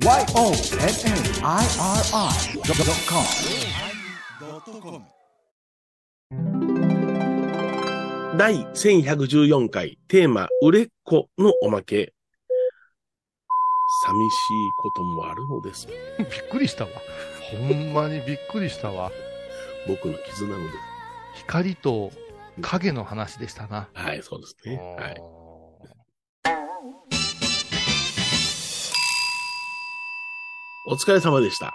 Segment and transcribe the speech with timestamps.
[0.00, 0.62] YONNIRI.com
[8.38, 12.12] 第1114回テーマ、売れっ子のおまけ。
[14.06, 15.88] 寂しいこともあるのです。
[15.88, 15.92] び
[16.24, 16.90] っくりしたわ。
[17.50, 19.10] ほんまにびっくりしたわ。
[19.88, 20.76] 僕の絆のです。
[21.38, 22.12] 光と
[22.60, 23.88] 影の話でしたな。
[23.94, 24.76] はい、そうですね。
[24.96, 25.47] はい。
[30.90, 31.74] お疲れ様でした。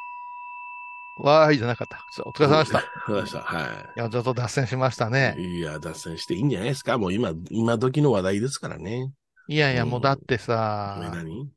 [1.20, 2.04] わーいじゃなかった。
[2.26, 2.80] お疲れ様でした。
[2.80, 3.42] いそうでした。
[3.42, 5.36] はや、ちょっと脱線しましたね。
[5.38, 5.60] い。
[5.60, 6.98] いや、脱線していいんじゃないですか？
[6.98, 9.12] もう今、今時の話題ですからね。
[9.48, 11.48] いやいや、うんもうだってねさ、何？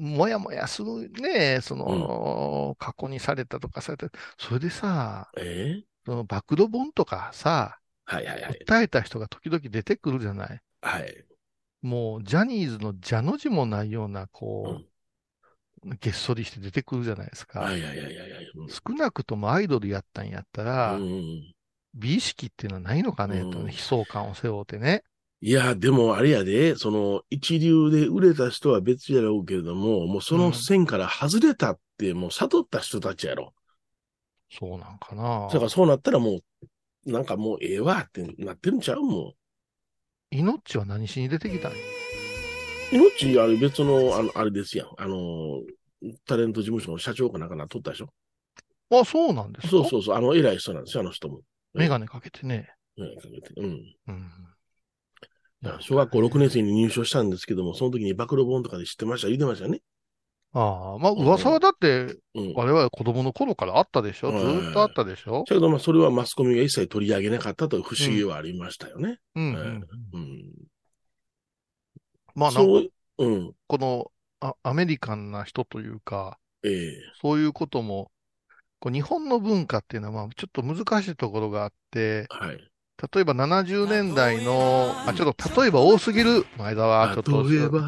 [0.00, 4.08] もやもやするね、その、過去にされたとかされた、
[4.38, 5.76] それでさ、え？
[5.78, 8.58] ーその暴露本とかさ、はいはいはい。
[8.66, 10.60] 訴えた人が時々出てくるじゃない？
[10.82, 11.24] はい。
[11.82, 14.84] もう、ジャニーズの蛇の字もないような、こう、
[16.00, 17.70] げっそりして出てくるじゃないですか。
[18.68, 21.54] 少なくともアイドルやったんやったら、うん
[21.94, 25.02] 美意識っていうのはないのかね、うんと悲壮感を背負ってね。
[25.40, 33.54] いや、でもあれやで、その、一流で売れた人は別やろうけれども、もうその線から外れたって、もう悟った人たちやろ。
[34.50, 36.40] そうなんかなだからそうなったらも
[37.06, 39.34] う、なんかもうええわってなってるんちゃうも
[40.30, 41.78] 命は何しに出てきたんや？
[41.78, 42.96] う。
[42.96, 44.88] 命、あれ別の、あの、あれですやん。
[44.98, 45.62] あの、
[46.26, 48.10] タレント事務所の社長かなんかな、取ったでしょ？
[48.90, 49.70] あ、そうなんですか？
[49.70, 51.40] そうそうそう、あの、偉い人なんですよ、あの人も。
[51.74, 52.70] メガネかけてね。
[52.96, 53.96] うんかけてうん。
[54.08, 54.30] うん。
[55.80, 59.80] 小学校6年生に入所したんですけども、その時に暴露本とかで知ってました、言ってましたね。
[60.52, 62.54] ああ、まあ噂はだって、うん。
[62.54, 64.30] 我々子供の頃からあったでしょ？
[64.30, 65.44] ずうんーっとあったでしょ？
[65.46, 69.18] だけど、まあ、それはマスコミが一切取り上げなかったという不思議はありましたよね。
[69.34, 70.52] うん、うんうん。
[72.34, 73.52] まあなんか、そう、うん。
[73.66, 74.10] この
[74.40, 78.10] あアメリカンな人というか、ええそういうことも、
[78.80, 82.70] こう日本の文化っていうのは、まあちょっと難しいところがあって、はい。
[83.14, 87.80] 例えば70年代の、あ、ちょっと例えば多すぎる、前田は、ちょっと、例えば、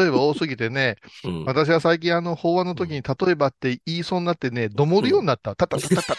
[0.00, 5.54] 例えば多すぎてね、 うん、私は最近あの法話の時に例えばって言いそうになってね、どもるようになった。
[5.54, 6.16] たたたたたた。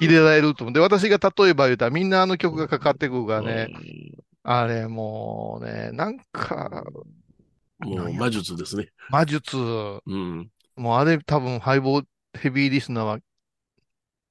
[0.00, 0.74] 入れられると思う。
[0.74, 3.68] で、私が例えば言うたらみんなあの曲がかかってくるからね、
[4.42, 7.23] あれもうね、なんか、うん、
[7.84, 8.88] もう魔術ですね。
[9.10, 10.50] 魔術、うん。
[10.76, 12.04] もうあれ多分ハイボー
[12.38, 13.18] ヘビーリスナーは、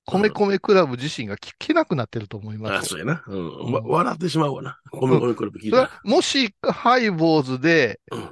[0.05, 3.23] 米米クラブ自身が聞けなくなってると思いあますそうやな。
[3.25, 3.67] うん。
[3.67, 4.79] うんわ笑ってしまうわな。
[4.91, 5.89] ごめんごめん、これ聞いた。
[6.03, 8.29] もし、ハイボーズで、うん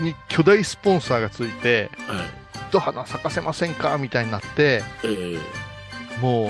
[0.00, 2.26] に巨大スポンサーがついて、はい。
[2.68, 5.38] 一花咲かせませんかみたいになって、ええ
[6.20, 6.44] も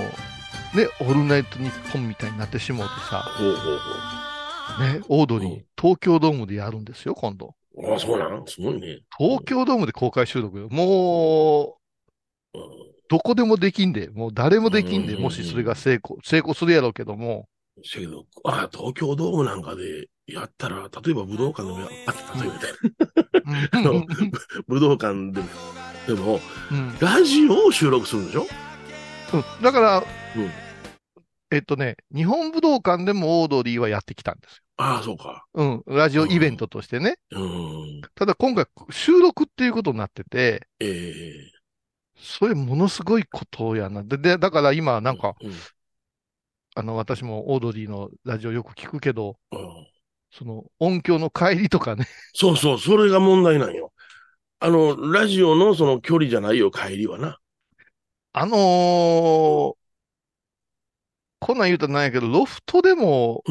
[0.75, 3.71] う、ね、オールナイトニッポンみたいになってしもうてさ、ほうほ
[4.85, 7.55] うね、オードリーうん、東京ドームでやるんですよ、今度。
[7.81, 7.95] ほう。
[7.95, 8.45] あそうなん？
[8.47, 9.01] すごいね。
[9.19, 10.69] 東京ドームで公開収録よ。
[10.71, 11.79] も
[12.55, 12.63] う、うん。
[13.09, 15.23] どこでもできんで、もう誰もできんで、うん。
[15.23, 17.49] もしそれが成功、成功するやろうけども、
[17.83, 23.91] せやけど、あ東京ドームなんかでやったら、例えば武道館でもや、あ、例えばみたいな。
[24.69, 25.47] 武道館でも、
[26.07, 26.99] でも、うん。
[27.01, 28.47] ラジオを収録するんでしょ？
[29.33, 29.45] うん。
[29.63, 30.05] だから、うん。
[31.51, 35.47] えっとね、日本武道館でもオードリーはやってきたんですああ、そうか。
[35.55, 35.83] よ。
[35.87, 37.17] うん、ラジオイベントとしてね。
[37.31, 38.01] うん。
[38.15, 41.61] ただ今回収録っていうことになってて、ええ
[42.17, 44.03] それものすごいことやな。
[44.03, 45.53] で、でだから今なんか、うん。
[46.75, 49.87] あの、私もオードリーのラジオよく聞くけど、うん
[50.33, 53.93] その音響の帰りとかね、そうそう、それが問題なんよ。
[54.61, 57.41] あの、ラジオのその距離じゃないよ、帰りはな。
[58.33, 59.80] あのー
[61.41, 63.43] こんなん言うとなんやけど、ロフトでも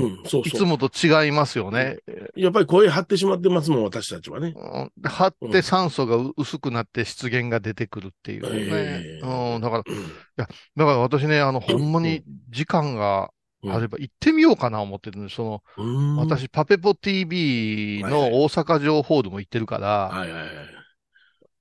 [0.46, 0.64] いつ。
[0.64, 1.98] もと違いますよね。
[2.36, 4.54] やっぱり声張ってしまってますもん、私たちはね。
[4.56, 8.50] うん張って酸素がう薄くなって湿原が出てくるっていうね。
[8.54, 10.08] ええうん、だから、うん
[10.38, 13.32] だから私ね、あの、ほんまに時間が
[13.68, 15.36] あれば行ってみようかな思ってるんです。
[15.38, 20.50] その、うん私、パペポ TV の大阪城ホールも行ってるから、はいはいはい。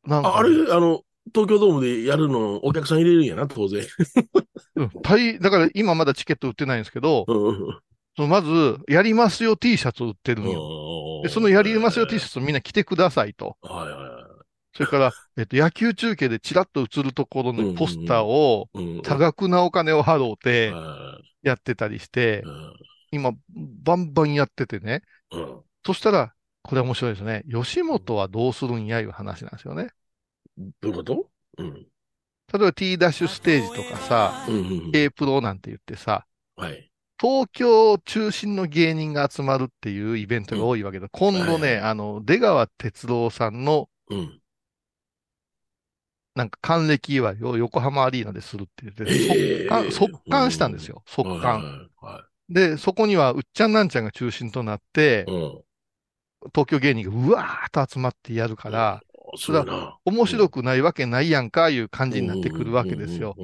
[0.06, 1.02] なんかああれ、あの、
[1.34, 3.84] 東京ドームでやるの、お客さん入れるんやな、当然。
[4.76, 7.78] うん大だから今まだチケット売ってないんですけど、うん
[8.16, 11.22] そのまず、やりますよ T シャツ売ってるんよ。
[11.22, 13.56] で、そのやりますよ T シャツをみんな着てくださいと。
[13.62, 14.28] はいはいは
[14.74, 18.68] それから、えっと、野球中継でチラッと映るところのポスターを。
[19.02, 22.42] 多額なお金を払うてはやってたりして
[23.12, 23.32] い、今、
[23.84, 25.02] バンバンやっててね。
[25.32, 27.44] うんそしたら、これ面白いですね。
[27.50, 29.88] 吉本はどうするんやいう話なんですよね。
[30.58, 31.30] どういうこと？
[31.58, 31.74] うん。
[31.74, 31.84] 例
[32.54, 34.90] えば T ダッシュステージとかさ、うんうんうん。
[34.94, 36.26] A プロなんて言ってさ、
[36.56, 36.90] はい。
[37.20, 41.08] 東京中心の芸人が集まるっていうイベントが多いわけだ。
[41.10, 44.40] 今度ね、はいあの、出川哲朗さんのうん。
[46.34, 51.02] なんか還暦祝いを横浜アリーナでするって言って、ええ速乾、速乾したんですよ。
[51.06, 51.90] 速はい乾。
[52.00, 55.60] はで、そこにはうっちゃんなんちゃんが中心となってい。、うん。
[56.54, 59.02] 東京芸人がうわーっと集まってやるから、
[59.36, 59.98] すごいな。
[60.04, 63.36] 面白くないわけないやんか、いう感じになってくるわけですよ。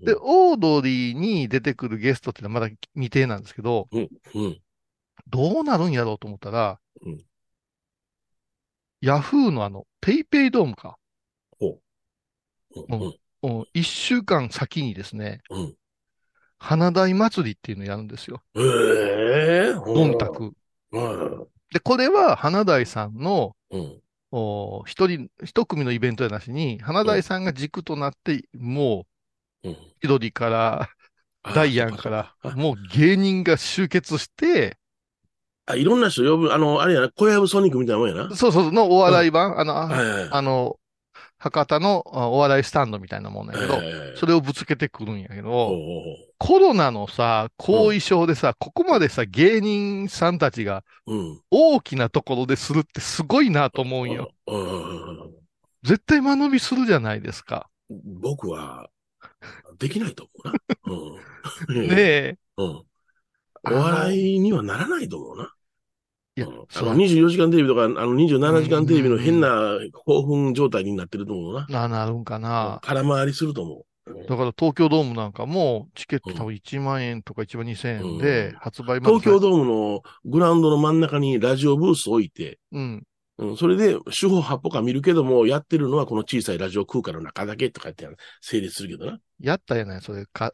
[0.00, 4.60] で、オードリーに出てくるゲストっていうのはまだ未定なんですけど、うん、うん。
[5.28, 7.24] どうなるんやろうと思ったら、うん
[9.02, 10.96] ヤフーのあの、ペイペイドームか。
[13.74, 15.74] 一週間先にですね、うん
[16.58, 18.42] 花大祭りっていうのをやるんですよ。
[18.56, 20.28] ええゴンタ。
[20.30, 20.52] ク。
[20.90, 21.46] うん。
[21.70, 24.00] で、これは花大さんの、うん。
[24.38, 29.06] お一人、一組のイベントやなしに、花大さんが軸となって、も
[29.62, 29.76] うん。
[30.02, 30.90] う、千鳥から、
[31.42, 34.78] あダイアンからあ、もう芸人が集結して、
[35.66, 38.36] あ、いろんな人呼ぶ、あの、あれやな、小籔ソニックみたいなもんやな。
[38.36, 40.36] そうそう、のお笑い版、あの、あはいはい。
[40.36, 40.78] あの、
[41.38, 45.72] 博多のあお笑いスタンドみたいなもんだけど、えそれをぶつけてくるんやけど、
[46.38, 50.82] コロナのさ、後遺症でさ、ここまでさ、芸人さんたちが。
[51.50, 54.32] 大きなところでするってすごいなと思うんよ。
[55.82, 57.68] 絶対間延びするじゃないですか。
[57.88, 58.88] 僕は、
[59.78, 60.52] できないと思
[60.86, 61.76] うな。
[61.76, 61.88] うん。
[61.88, 62.38] ねえ。
[62.56, 62.66] うん。
[62.66, 65.55] お笑いにはならないと思うな。
[66.68, 71.66] そう24時間テレビとか、あの27時間テレビの変な興奮状態になってると思うな。
[71.68, 72.78] な、なるんかな。
[72.82, 73.76] 空回りすると思う。
[73.78, 73.82] うん
[74.28, 83.04] だから東京ドームなんかも、チケット多分1万円とか1万2000円でうん発売まで東京ドームのグラウンドの真ん中にラジオブース置いて、うん。
[83.38, 88.08] うん、それで手法八歩か見るけども、やってるのはこの小さいラジオ空間の中だけとかって
[88.40, 89.18] 成立するけどな。
[89.40, 90.52] やったやない、それ、か、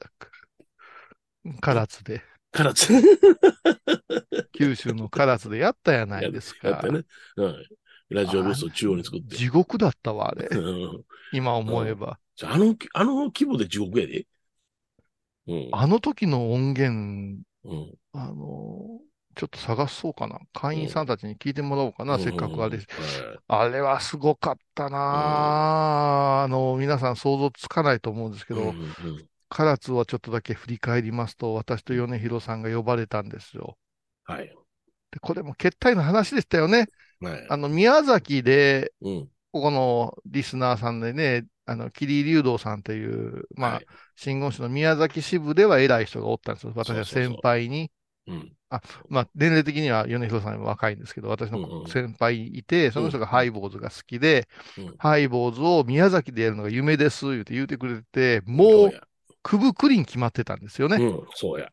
[1.61, 2.23] 唐津で。
[2.53, 2.89] からつ、
[4.53, 6.69] 九州の唐津でやったやないですか。
[6.69, 7.03] やってね。
[7.37, 7.67] うん。
[8.11, 9.37] ラジオブースを中央に作って。
[9.37, 10.47] 地獄だったわ、あれ。
[10.51, 12.19] うん今思えば。
[12.37, 14.27] じゃああの、あの規模で地獄やで。
[15.49, 15.69] うん。
[15.73, 17.95] あの時の音源、うん。
[18.13, 19.01] あの、
[19.35, 20.39] ちょっと探そうかな。
[20.53, 22.77] 会員さんたちに聞いてもらおうかな、せっかくあれ。
[22.77, 22.87] はい
[23.49, 33.77] あれはすごかったなああの、皆さん想像つかないと思うんですけど、うんうん唐津はちょっとだけ振り返りますと、私と米広さんが呼ばれたんですよ。
[34.25, 34.53] はい。
[35.11, 36.87] で、これも決体の話でしたよね。
[37.21, 37.47] はい。
[37.49, 39.31] あの、宮崎で、うん。
[39.53, 46.73] ここのリスナーさんでね、あの、桐流道さんという、まあ、はい新言宗の宮崎支部では偉い人がおったんですよ。
[46.75, 47.91] 私はそうそうそう先輩に。
[48.27, 48.57] うん。
[49.09, 59.01] まあ、年齢的には米広さんより若いんですけど、私うんうのん先輩いて、その人がハイボーズが好きで、うんハイボーズを宮崎でやるのが夢です、言うて言うてくれてもう、や。
[59.43, 60.97] くぶくりん決まってたんですよね。
[60.97, 61.71] うん、そうや。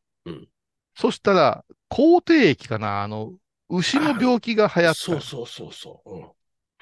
[0.96, 3.34] そしたら、口蹄疫かな、あの、
[3.70, 5.00] 牛の病気が流行った。
[5.00, 6.10] そうそうそうそう。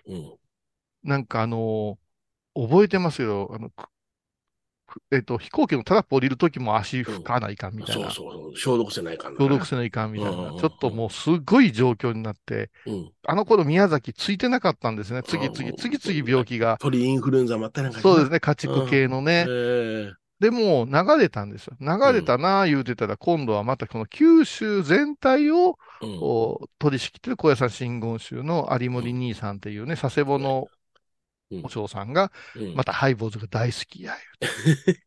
[0.10, 0.16] うん。
[0.16, 0.39] うん。
[1.04, 2.07] なんかあのー
[2.60, 3.51] 覚えてますよ。
[3.54, 3.69] あの、
[5.12, 8.10] えっと、飛行機のタラップ降りるときも足拭かないかんみたいな。
[8.12, 8.57] そうそうそう。
[8.57, 10.31] 消毒せないかんな消毒せないかんみたいな。
[10.31, 13.12] うんうんうんちょっともうすごい状況になって、うん。
[13.28, 15.22] あの頃宮崎ついてなかったんですね。
[15.24, 16.78] 次うん々、次々病気が。
[16.80, 18.36] 鳥インフルエンザもあったりなんかそうですね。
[18.36, 19.51] ね、家畜系のねえ。
[19.51, 21.75] えでも、流れたんですよ。
[21.80, 26.68] 流れたなあ言うてたら、今度はまたこの九州全体をうん。
[26.78, 30.68] 取り仕切ってる小屋さん真言宗の有森兄さんっていうね、佐世保の
[31.50, 34.51] うんお嬢さんが、うんまたハイボーズが大好きや、言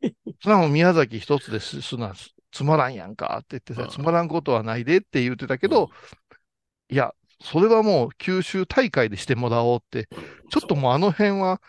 [0.09, 0.17] うて。
[0.43, 2.15] それはもう宮崎一つですすな、
[2.51, 5.91] つまらんやんかって言ってさ、うんつまらんことはないでって言ってたけど、
[6.89, 10.09] いや、それはもう九州大会でしてもらおうって、
[10.51, 11.61] ちょっともうあの辺は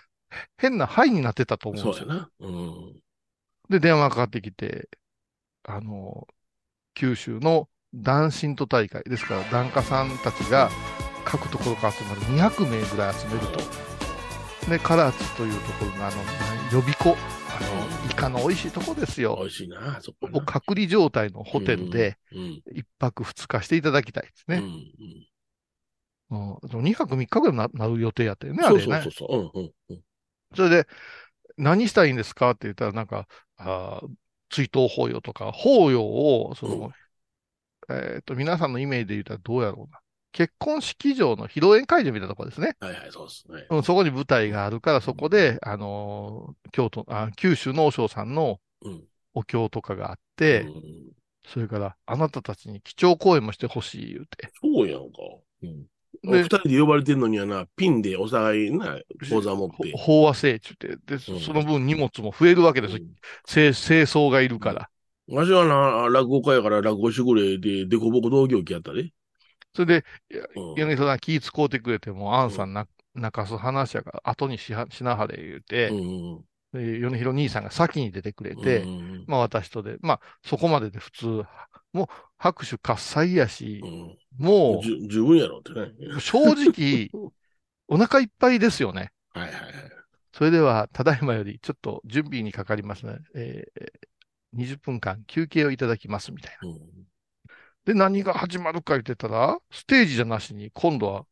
[0.58, 2.08] 変なハイになってたと思うんですよ。
[2.08, 2.30] そうやな。
[2.40, 3.02] うん。
[3.72, 4.90] で、電話かかってきて、
[5.64, 6.28] あの、
[6.94, 10.70] 九州の男神都大会、ですから、檀家さんたちが
[11.26, 13.60] 各ところから集まる200名ぐらい集めると。
[14.70, 16.18] で、唐津というところのあの、
[16.74, 17.18] 予備湖、
[17.50, 19.46] あの、イカの美味しいとこですよ美。
[19.48, 22.62] 味しいな、そこ隔離状態のホテルで、うん。
[22.74, 24.58] 一泊二日していただきたいですうん。
[24.58, 24.64] うね。
[24.68, 24.68] ん。
[26.76, 26.84] うん。
[26.84, 29.02] 2泊3日ぐらいななる予定やったよね、あそうれね。
[29.02, 29.52] そうそうそう。
[29.56, 29.64] うん。
[29.64, 30.02] うんうん。
[30.56, 30.88] それで、
[31.58, 32.52] 何したらいいんですか？
[32.52, 33.28] って言ったら、なんか、
[33.58, 34.08] あー
[34.50, 36.92] 追悼法要とか、法要を、その、
[37.90, 40.00] えっと、皆さんのイメージで言ったらどうやろうな。
[40.34, 42.76] 結婚式場の披露宴会場みたいなところですね。
[42.80, 43.66] はいはい、そうですね。
[43.70, 49.04] うん、そこに舞台があるから、そこで、あのー京都、あ、九州の和尚さんのうん。
[49.34, 50.84] お経とかがあって、うん
[51.48, 54.52] それから、あなたたちに基調講演もしてほしい言うて。
[54.62, 55.18] そうやんか。
[55.64, 55.86] うん。
[56.24, 59.00] で二人で呼ばれてんのにはな、ピンでお互いな、
[59.30, 59.92] 講座持って。
[59.98, 62.96] 法話せいちゅうて、で、うんその分荷物も増えるわけです。
[62.96, 63.12] うん
[63.46, 64.90] 清清掃がいるから。
[65.30, 69.12] わしはな、落語家やから落語してくれで、でこぼこ同業期やったで。
[69.74, 70.06] それで、
[70.56, 75.96] うん柳さん気ぃ使うてくれても、アンさんな、泣かす話やから、後にしはしなはれ言うて、う
[76.38, 76.44] ん。
[76.74, 81.44] で米広兄さんが先に出てくれて、うんまあ私とで、まあそこまでで普通、
[81.94, 82.08] もう
[82.38, 85.92] 拍手喝采やしう、んもじゅ十分やろってね。
[86.16, 87.10] う正直、
[87.88, 89.12] お腹いっぱいですよね。
[89.34, 89.74] はいはいはい。
[90.34, 93.18] それでは、ただいまよりちょっと準備にかかりますね。
[93.36, 93.90] えー、
[94.54, 96.70] 20分間休憩をいただきますみたいな。
[96.70, 96.78] うん
[97.84, 101.26] で、何が始まるか言ってたら、ステージじゃなしに、今度は、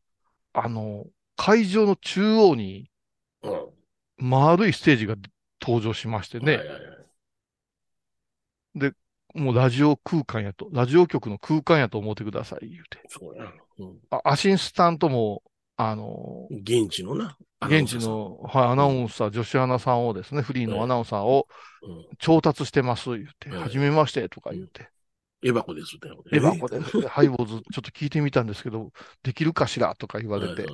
[0.52, 2.90] あの、会場の中央に
[3.42, 3.70] うん
[4.18, 5.16] 丸いステージが
[5.62, 6.94] 登場しましてね、はいはいは
[8.90, 8.94] い
[9.34, 13.00] もうラジオ空間やと、ラジオ局の空間やと思ってください、言うて。
[13.08, 13.52] そうやな。
[13.78, 15.42] うんあアシスタントも、
[15.76, 17.36] あの、現地のな。
[17.62, 21.46] 現地の、はい、アナウンサー、女子アナさんをですね、フリーのアナウンサーを
[21.82, 22.06] うん。
[22.18, 24.88] 調達してます、言って、うんはじめまして、とか言って。
[25.42, 26.36] エバコですって。
[26.36, 30.66] エバコで、 ハイボーズ、ちょっと聞いてみたんですけど、できるかしらとか言われて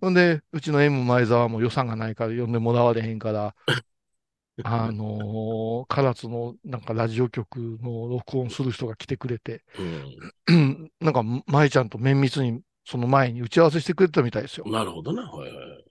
[0.00, 3.54] ほんで、うちの M 前澤も予算がないから呼んでもらわれへんから、
[4.64, 9.64] あのー、唐津のなんかラジオ局の録音する人が来てくれて、
[10.48, 14.66] うん なんか舞ちゃんと綿密にその前に打ち合わせしてくれてたみたいですよ。
[14.68, 15.22] なるほどな。
[15.22, 15.84] はいはい。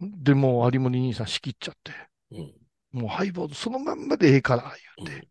[0.00, 1.92] で、もう有森兄さん仕切っちゃって、
[2.30, 2.52] うん
[2.90, 4.74] もうハイボーズそのまんまでええから、
[5.04, 5.28] 言って。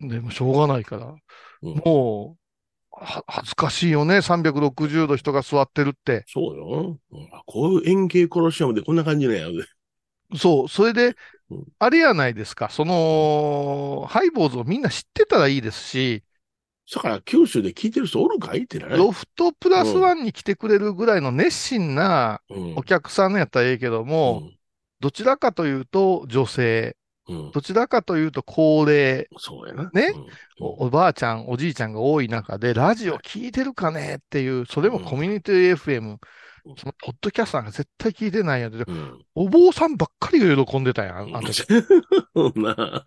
[0.00, 1.14] でもしょうがないから、
[1.62, 2.40] うんもう、
[2.92, 6.24] は恥ずかしいよね、360度人が座ってるって。
[6.26, 6.98] そうよ。
[7.10, 9.46] うんあこういう円形コロシアムでこんな感じなんや。
[10.36, 11.16] そう、それで
[11.50, 16.22] うん、あれやないですか、その、ハイボーズをみんな知ってたらいいですし、
[16.92, 18.96] だから九州で聞いてる人おるかいってなね。
[18.96, 22.74] ロフトプラスワンに来てくれるぐらいの熱心なうん。
[22.76, 24.50] お客さんのやったらええけども、
[24.98, 26.96] どちらかというと女性、
[27.28, 29.88] うん、うんどちらかというと高齢、そうやな。
[29.92, 30.12] ね？
[30.58, 30.66] うん。
[30.66, 36.16] おおばあちゃん、おじいちゃんが多い中で、ラジオ聞いてるかねっていう、それもコミュニティ FM、
[36.76, 38.72] そのポッドキャスターが絶対聞いてないやん。
[38.72, 39.24] でうん。
[39.34, 41.66] お坊さんばっかりが喜んでたやん、あの時。
[42.56, 43.04] な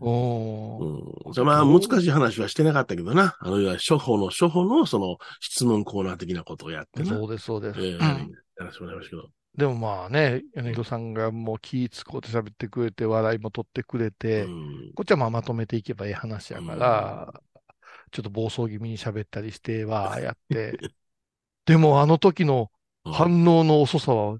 [0.00, 3.36] おーうん、じゃあまあ難しい話はしてなかったけどな。
[3.40, 7.06] あの、いわゆる処方の処方のその質問コーナー的なことをやってな。
[7.06, 7.80] そうです、そうです。
[7.80, 8.00] ええうん
[8.58, 9.28] やらせてもらいましたけど。
[9.56, 17.32] でもまあね、米広さんがもう気ぃつこうて喋ってくれて、笑いも取ってくれて、うんこっちはまあまとめていけばいい話やから、
[18.12, 20.78] ちょっと暴走気味に喋ったりして、わーやって。
[21.66, 22.70] でもあの時の
[23.04, 24.38] 反応の遅さは、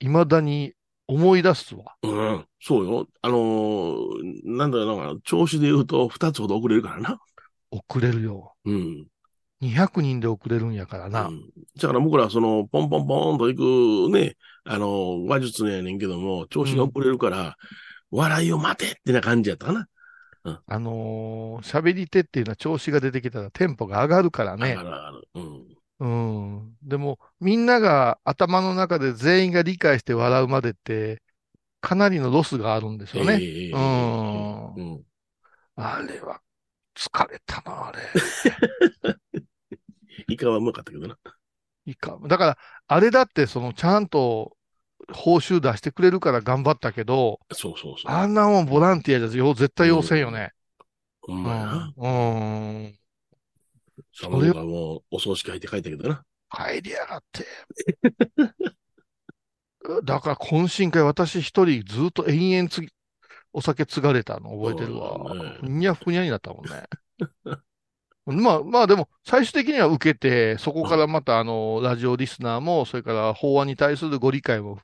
[0.00, 0.72] 未だに
[1.06, 1.96] 思い出すわ。
[2.02, 3.08] うん、そうよ。
[3.22, 3.98] あのー
[4.44, 7.18] なんだろうな、調子で言うと2つほど遅れるからな。
[7.70, 8.54] 遅れるよ。
[8.64, 9.06] うん。
[9.60, 11.28] 200人で遅れるんやからな。
[11.28, 17.56] うんだから僕らはその、ポンポンポンと行くね、あの、話術のやねんけども、調子が遅れるから、
[18.10, 19.86] 笑いを待てってな感じやったかな。
[20.66, 24.90] あのー喋り手っていうのは調子が出てきたらテンポが上がるからねだか。
[24.90, 25.64] ら、うん。
[26.00, 26.76] うん。
[26.82, 31.22] でも、みんなが頭の中で全員が理解して笑うまでって、
[31.80, 33.38] かなりのロスがあるんですよね。
[33.40, 34.74] ええうん。
[34.74, 35.04] うん。
[35.76, 36.40] あれは、
[36.94, 37.98] 疲れたな、あれ。
[40.28, 41.16] イカはうまかったけどな。
[41.86, 42.18] いいか。
[42.26, 44.08] だから、あれだって、その、ちゃん。
[44.08, 44.56] と、
[45.12, 48.12] 報酬出してくれるから頑張ったけど、そうそうそう。
[48.12, 48.34] あん。
[48.34, 48.66] なもん。
[48.66, 50.20] ボランティアじゃよ絶対要せん。
[50.20, 50.52] よね。
[51.22, 51.38] ほん。
[51.38, 51.44] うん。
[51.44, 51.92] まやな。
[51.96, 52.99] うん。
[54.12, 56.24] サモンがもう、お葬式入って書いたけどな。
[56.50, 57.46] 帰りやがって。
[60.04, 62.88] だから懇親会私一人ずっと延々つぎ、
[63.52, 65.18] お酒継がれたの覚えてるわ。
[65.60, 66.84] ふにゃふにゃになったもんね。
[68.26, 74.78] まあ、まあでも、最終的には受けて、そこからまたあの、ラジオリスナーも、それから法案に対するご理解も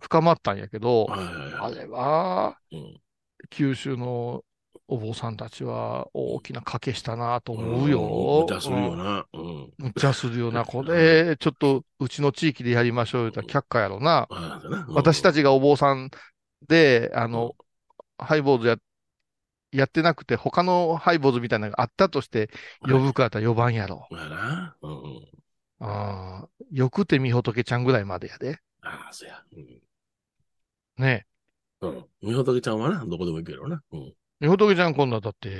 [0.00, 1.06] 深まったんやけど。
[1.10, 3.02] あれは、うん
[3.50, 4.44] 九州の
[4.92, 8.46] お坊さんたちは大きな賭けしたなと思うよ。
[8.46, 9.26] 無茶するよな。
[9.32, 9.72] うん。
[9.78, 10.64] むっちゃするよな。
[10.66, 14.26] これ、ちょっと、うちの地域でやりましょうよったら却下やろな。
[14.28, 16.10] ああだな私たちがお坊さん
[16.68, 17.56] で、あの、
[18.18, 18.76] ハイボーズや、
[19.70, 22.50] やってなくて、他のハイボーズみたいなのがあったとして、
[22.82, 24.06] 呼ぶかったら呼ばんやろ。
[24.10, 24.76] まあな。
[24.82, 25.28] うんうん。
[25.80, 28.58] ああ、よくてみほとけちゃんぐらいまでやで。
[28.82, 29.42] ああ、そうや。
[29.56, 29.82] うん
[30.98, 31.26] ね
[31.80, 32.06] うん。
[32.20, 33.82] みほとけちゃんはな、どこでも行くやろな。
[33.92, 34.14] うん。
[34.42, 35.52] みほとけちゃん今度はだって、ん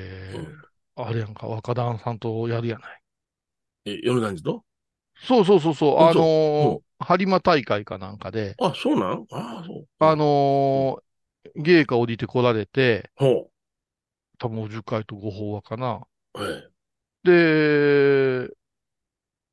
[0.97, 3.01] あれやんか、若旦さんとやるやない。
[3.85, 4.65] え、米男児と？
[5.25, 9.25] そうそうそうそう、あのー、播磨大会かなんかで、あ、そうなん？
[9.31, 9.87] ああ、そう。
[10.01, 13.51] あのー、芸家降りてこられて、ほ
[14.41, 16.01] 多分お樹会とご法話かな。
[16.35, 16.43] う。
[16.43, 16.69] はい。
[17.23, 18.49] で、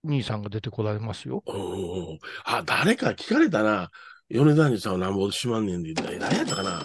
[0.05, 1.43] 兄さんが出てこられますよ。
[1.45, 3.91] うんうんうんあ、誰か聞かれたな。
[4.27, 6.83] 米男児さんはなんぼしまんねんで言ったら、何やったかな。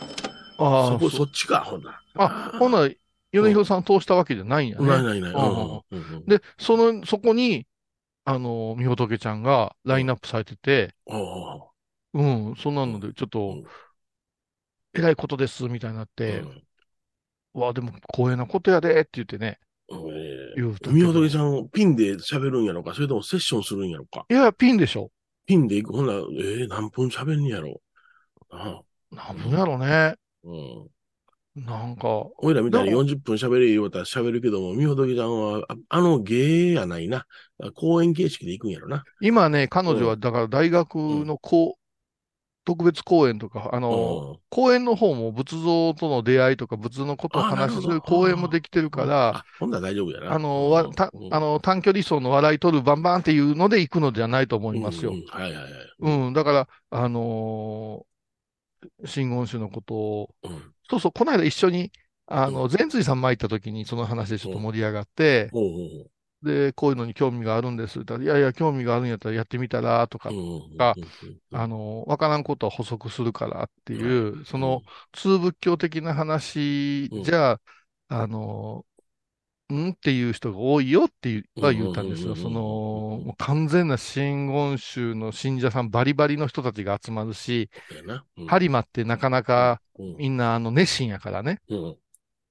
[0.59, 2.01] ああ、そこ、そそっちか、ほんなら。
[2.17, 2.91] あ、ほんなら、
[3.33, 4.87] 米広さん通したわけじゃないんやね。
[4.87, 5.33] ないないない。
[6.27, 7.67] で、その、そこに、
[8.25, 11.71] あの、みほとけちゃんがラインナップされてて、お
[12.15, 13.63] うん、そんなので、ちょっと、
[14.95, 16.63] えらいことです、みたいになっーてう、ん
[17.55, 19.59] わあ、でも光栄なことやで、って言ってね。
[20.91, 24.25] みほとけちゃん、ピンで喋るんやろかそれともセッションするんやろか。
[24.31, 25.11] いや、ピンでしょ。
[25.47, 25.97] ピンで行く。
[25.97, 27.81] ほんなら、えー、何分喋んねやろ。
[28.51, 28.81] あ。
[29.11, 30.15] なん分やろね。
[30.45, 30.57] う
[31.61, 31.65] ん。
[31.65, 32.09] なんか、
[32.39, 37.27] おいらみたいにでも40分喋れ言うたら喋るけども、みほとけちゃんは、ああの芸やないな。
[37.75, 39.05] 講演形式で行くんやろな。
[39.21, 41.81] 今ね、彼女は、だから大学のこう、
[42.65, 50.33] 特別講演とか、あの、うん講演の方も仏像との出会いとか、仏のことを話する講演もできてるから、あ、ほんなら大丈夫やな。
[50.33, 55.19] あの、わたうんあの短距離走の笑い取るバンバンっていうので行くのじゃないと思いますようん。
[55.19, 55.73] うんはいはいはい。
[55.99, 58.14] うん、だから、あのー
[59.05, 60.75] 真言宗のことを、うん。
[60.91, 61.93] そうそう、この間一緒に、
[62.27, 65.55] あの、善水さん参った時にその話でちょっと盛り上がって、
[66.43, 70.35] で、こういうのに興味があるんですって言ったら、いやいや、興味があるんやったらやってみたら、とか
[70.79, 70.99] が
[71.53, 74.45] あの、わからんことは補足するからっていう、うん。
[74.45, 77.61] その、通仏教的な話じゃ、
[78.09, 78.87] あの、
[79.73, 82.31] んっていう人が多いよっては言ったんですよ。
[82.31, 88.25] うんその、完全な真言宗の信者さんバリバリの人たちが集まるし、そうやな。
[88.37, 88.47] うん。
[88.47, 90.17] 播磨ってなかなかうん。
[90.19, 91.61] みんなあの熱心やからね。
[91.69, 91.97] うん。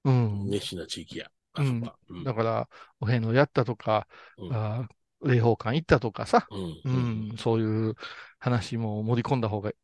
[0.04, 0.50] うん。
[0.50, 1.30] 熱心な地域や。
[1.56, 1.80] うん。
[2.24, 2.68] だから、
[3.00, 4.52] お遍路やったとか、うん。
[4.54, 6.60] あー霊宝館行ったとかさ、うん。
[6.60, 7.28] ううん。
[7.32, 7.94] ん、そういう
[8.38, 9.74] 話も盛り込んだ方がえ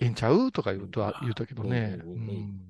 [0.00, 0.50] えんちゃう？
[0.50, 1.98] とか言うとは言うたけどね。
[2.02, 2.67] うん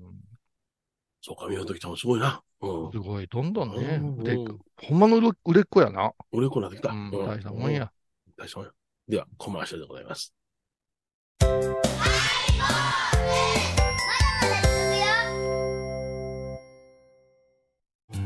[1.21, 2.41] そうか、宮崎ちゃんもすごいな。
[2.61, 2.99] うんす。
[2.99, 6.11] ごい、どんどんねうん、売れほんまの売れっ子やな。
[6.31, 6.91] 売れっ子になってきた。
[6.91, 7.91] うん、大したもんや。
[8.37, 8.73] 大したもんや。
[9.07, 10.33] では、コマーシャルでございます。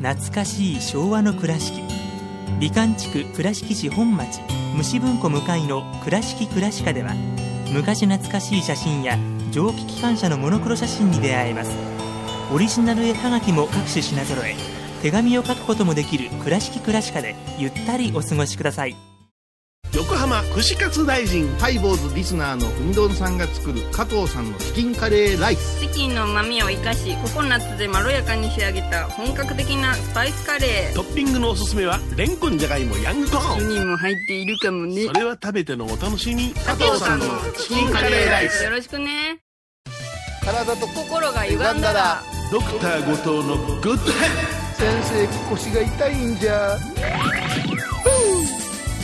[0.04, 1.82] 懐かしい昭和の倉敷
[2.60, 4.42] 美観地区倉敷市本町
[4.76, 7.14] 虫文庫向かいの「倉敷倉歯科」では
[7.72, 9.18] 昔懐かしい写真や
[9.52, 11.93] 蒸気機関車のモノクロ写真に出会えます
[12.52, 14.56] オリジナル絵はがきも各種品揃え
[15.02, 18.96] 手紙を書くこともできる「倉敷倉歯科」でゆったりお過ごしください
[19.94, 21.48] 横浜串カツ大臣。
[21.60, 25.82] ハイボーズリスナーのうみどんさんが作る加藤さんのチキンカレーライス。
[25.82, 33.70] チキンの旨味を生かしココナッツでまろやかに仕上げた本格的なスパイスカレートッピングのおすすめは、レンコンじゃがいもヤングコーン。
[33.70, 36.52] にも入っているかもねそれは食べてのお楽しみ。
[36.56, 37.26] 加藤さんの
[37.56, 39.43] チキンカレーライスよろしくね
[40.46, 46.78] 体と心が歪んだらドクター後藤のグッドヘッ先生腰が痛いんじゃ。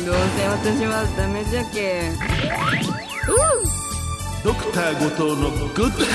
[0.05, 2.11] どうせ私はダメじゃけ
[4.43, 6.09] ドクター後藤のグッドヘ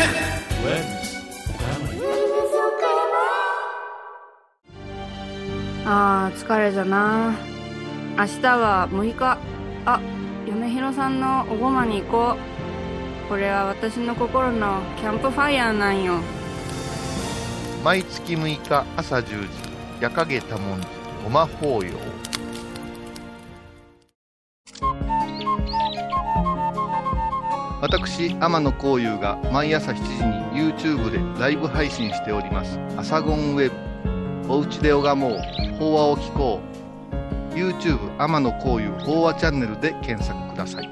[5.87, 7.35] あー疲れじゃな。
[8.17, 9.39] 明日は6日。
[9.87, 10.01] あ
[10.47, 12.54] 嫁ひろさんのおごまに行こう
[13.29, 16.21] これは私の心のキャンプファイヤーなんよ
[17.83, 19.49] 毎月6日朝10時、
[20.01, 20.87] 夜影多文字、
[21.23, 21.91] ごま法要。
[27.83, 30.03] 私、天野幸雄が毎朝7時
[30.59, 32.79] に YouTube でライブ配信しております。
[32.97, 33.71] アサゴンウェ
[34.47, 34.53] ブ。
[34.53, 35.39] おうちで拝もう。
[35.79, 36.61] 法話を聞こ
[37.53, 37.55] う。
[37.55, 40.91] YouTube 天野幸雄法話チャンネルで検索ください。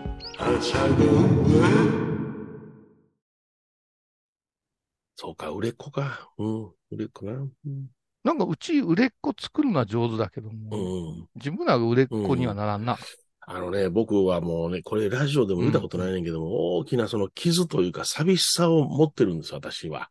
[5.32, 6.28] そうか、売れっ子か。
[6.38, 7.32] うん、売れっ子な。
[7.32, 7.36] う
[7.68, 7.86] ん。
[8.22, 12.98] なんかうち売れっ子作るのは上手だけども、うん自分らが売れっ子にはならんな。
[13.44, 20.10] あのね、僕はもうね、これラジオでも見たことないねんけども、大きなその傷というか寂しさを持ってるんです、私は。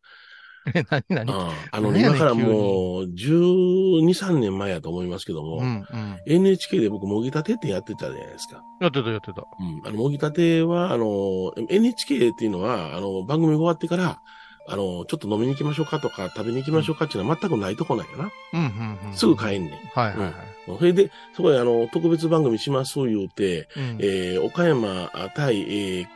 [0.76, 1.04] え、何？
[1.10, 5.86] 何ああの、ねん今からもう12、3年前やと思いますけども、うんうん。
[6.28, 8.62] NHK で僕、もぎたてってやってたじゃないですか。
[8.80, 9.44] やってたやってた。
[9.60, 9.82] うん。
[9.88, 14.22] あの、もぎたては、あの、NHK っていうのは、あの、番組が終わってから、
[14.68, 18.32] あの、ちょっと飲みに行きましょうかとか、食べに行きましょうかっていうのは全くないとこなんやな。
[18.54, 19.16] うんうんうん。
[19.18, 20.00] すぐ帰んねん。
[20.00, 20.34] はいはいはい。
[20.78, 26.08] それで、そこであの、特別番組します言うて、うんえー岡山対、えー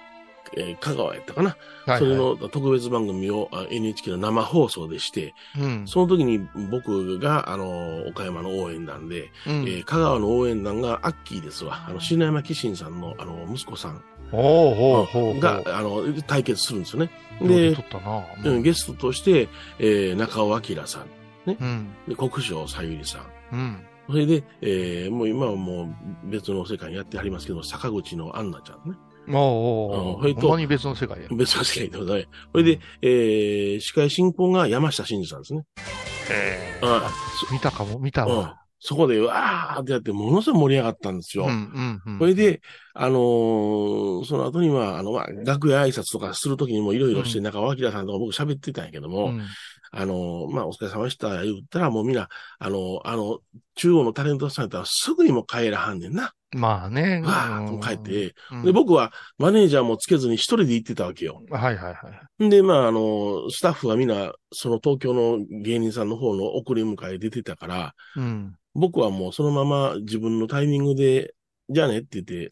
[0.57, 1.55] えー香川やったかな、は
[1.87, 6.39] いはいそれの特別番組をあ NHK の生放送でして、うんその時に
[6.71, 11.85] 僕が、あの、岡山の応援団で、うんえー香川の応援団がアッキーですわ。
[11.89, 14.01] あの、篠山紀信さんの、あの、息子さん。
[15.39, 17.09] が、あの、対決するんですよね。
[17.41, 17.69] で。
[18.45, 19.47] うんゲストとして、
[19.79, 21.05] えー中尾明さん、
[21.47, 21.87] うん。
[22.07, 23.85] で国生さゆりさん、うん。
[24.09, 25.83] それで、えーもう今はも
[26.25, 28.97] う別の世界にやってはりますけど、坂口のアンナちゃんね。
[29.27, 31.27] おうおうおううんそれとに別の世界や。
[31.31, 32.49] 別の世界でございます。
[32.51, 35.63] それで、えー司会進行が山下真司さんですね。
[36.29, 37.09] へあ
[37.51, 38.61] 見たかも、見たうんわ。
[38.87, 41.45] そこでわーってやって、ものすごい盛り上がったんですよ。
[41.45, 42.19] うんうんうん。
[42.19, 42.61] それで、
[42.93, 49.41] あのーその後には、あの、まあ、楽屋挨拶とかするときにもいろいろして、うん中尾明さんとか僕喋ってたんやけども、うん
[49.91, 53.39] あのーまあ、お疲れ様でした、言ったらもうみんな、あの、あの、
[53.73, 56.33] 中央のタレントさんやったらすぐにも帰らはんねんな。
[56.51, 57.21] まあね。
[57.23, 61.41] わーっと帰って、うん、で、僕はマネージャーもつけずに一人で行ってたわけよ。
[61.49, 62.45] はいはいはい。
[62.45, 68.55] んで、まあ、あの、スタッフはみんな、その東京の芸人さんの方の送り迎え出てたから、うん。
[68.75, 71.33] 僕はもうそのまま自分のタイミングで、
[71.69, 72.49] じゃあねって言って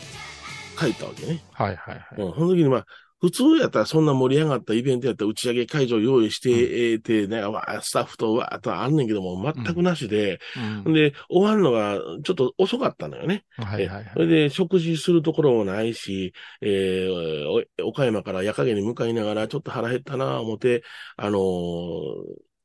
[0.80, 1.44] 帰ったわけね。
[1.52, 2.22] はいはいはい。
[2.22, 2.86] うん、その時にまあ、
[3.24, 7.42] 普通やったらそんな盛り上がったイベントやったら打ち上げ会場用意して、て、ね、
[7.82, 10.40] スタッフとわーっとあんねんけども、全くなしで、
[10.86, 13.46] うんで、終わるのがちょっと遅かったのよね。
[13.56, 14.20] はいはいはいそ。
[14.20, 17.48] れで、食事するところもないし、えー
[17.82, 20.84] お岡山から夜影に向かいながら、ちょっと腹減ったなぁ思って、
[21.16, 21.42] あのー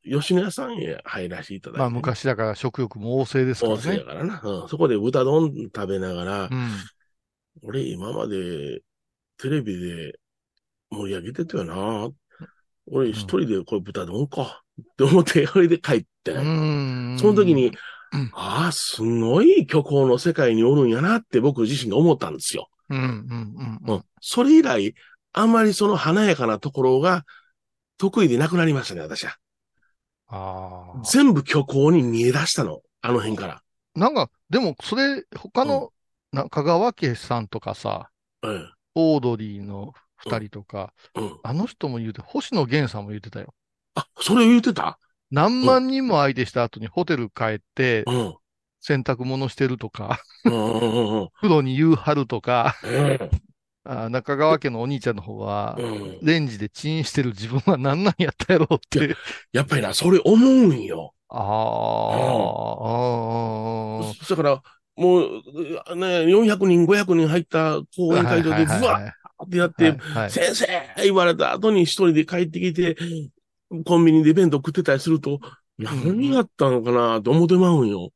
[0.09, 4.05] 吉野家さんへ入らせていただいて、まあ昔だから食欲も旺盛ですからね大勢や。
[4.05, 4.69] からな、うん。
[4.69, 6.71] そこで豚丼食べながら、うん。
[7.63, 8.81] 俺今まで
[9.39, 10.19] テレビで
[10.91, 12.11] 盛り上げてたよな
[12.91, 17.17] 俺一人でこれ豚丼かって思って、それで帰って、うん。
[17.19, 17.73] その時に、うん
[18.33, 22.71] ああ、すごい虚構の世界におるんやなって僕自身が思ったんですよ。
[22.89, 23.95] うん、うん、うん。
[23.97, 24.05] うん。
[24.23, 24.95] それ以来、
[25.35, 27.27] あんまりその華やかなところが
[27.99, 29.37] 得意でなくなりましたね、私は。
[30.29, 31.03] ああ。
[31.05, 32.81] 全部虚構に見え出したの。
[33.03, 33.63] あの辺から。
[33.95, 35.93] なんか、でも、それ、他の、
[36.33, 38.11] な香川家さんとかさ、
[38.43, 38.73] うん。
[38.95, 41.39] オードリーの二人とか、うん。
[41.43, 43.55] あの人も言うて、星野源さんも言ってたよ。
[43.95, 44.99] あ、それ言ってた？
[45.31, 48.35] 何万人も相手した後にホテル帰ってう、ん。
[48.81, 51.29] 洗濯物してるとか、うんうんうんうん。
[51.41, 53.31] 風呂に湯張るとか、うん
[53.85, 59.17] あ中川家のお兄ちゃんの方は、うんレンジでチンしてる自分は何なんやったやろうって。
[59.53, 61.15] やっぱりな、それ思うんよ。
[61.31, 61.45] ああ、
[64.01, 64.63] あだから、
[64.97, 65.23] もう、
[65.97, 70.67] ね、400人、500人入った講演会場で、ブはいはいはいワーってやって、先生
[71.05, 72.97] 言われた後に一人で帰ってきて、
[73.85, 75.39] コンビニで弁当食ってたりすると、
[75.79, 78.11] 何やったのかなと思ってまうんよ。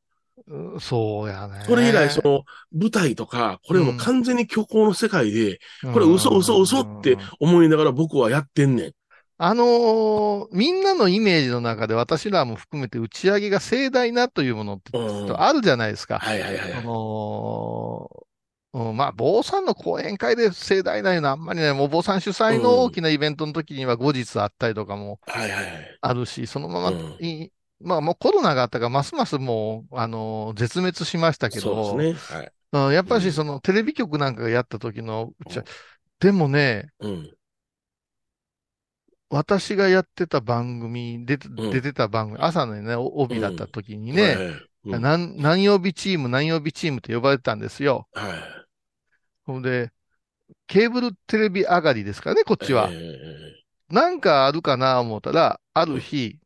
[0.47, 1.63] うんそうやね。
[1.65, 5.59] それ以来、その、舞台とか、これも完全に虚構の世界で、
[5.93, 8.91] これ嘘嘘嘘って思いながら僕はやってんねん。
[9.37, 16.19] あのーみんなのイメージの中で私らも含めて打ち上げが盛大なというものってうんあるじゃないですか。
[16.19, 16.83] はいはいはいあはい。
[16.83, 18.23] のー
[18.73, 25.97] うん、まあ、坊さんの講演会で盛大ないうのはあんまりね、もう坊さん主催の大きなイベントの時には後日あったりとかもはいはいはい。
[26.01, 27.51] あるし、そのまま、うんい
[27.81, 32.35] まあもうコロナがあったからますますもう、あのー絶滅しましたけど、そうですね。
[32.37, 32.53] はい。
[32.71, 35.67] うん、やっぱうんりそのテレビ局なんかがやった時の打ち上げ、
[36.19, 37.37] でもね、うん。
[39.29, 44.47] 私がやってた番組、出てん出てた番組、朝のね、お帯だった時にね、はいはい
[44.85, 48.07] うん何何曜日チーム、何曜日チームって呼ばれてたんですよ。
[48.13, 48.63] はい。
[49.45, 49.91] ほんで、
[50.67, 52.89] ケーブルテレビ上がりですからね、こっちは。
[52.91, 56.39] えなんかあるかな思ったら、ある日。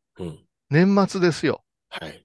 [0.70, 1.64] 年末ですよ。
[1.90, 2.24] はい。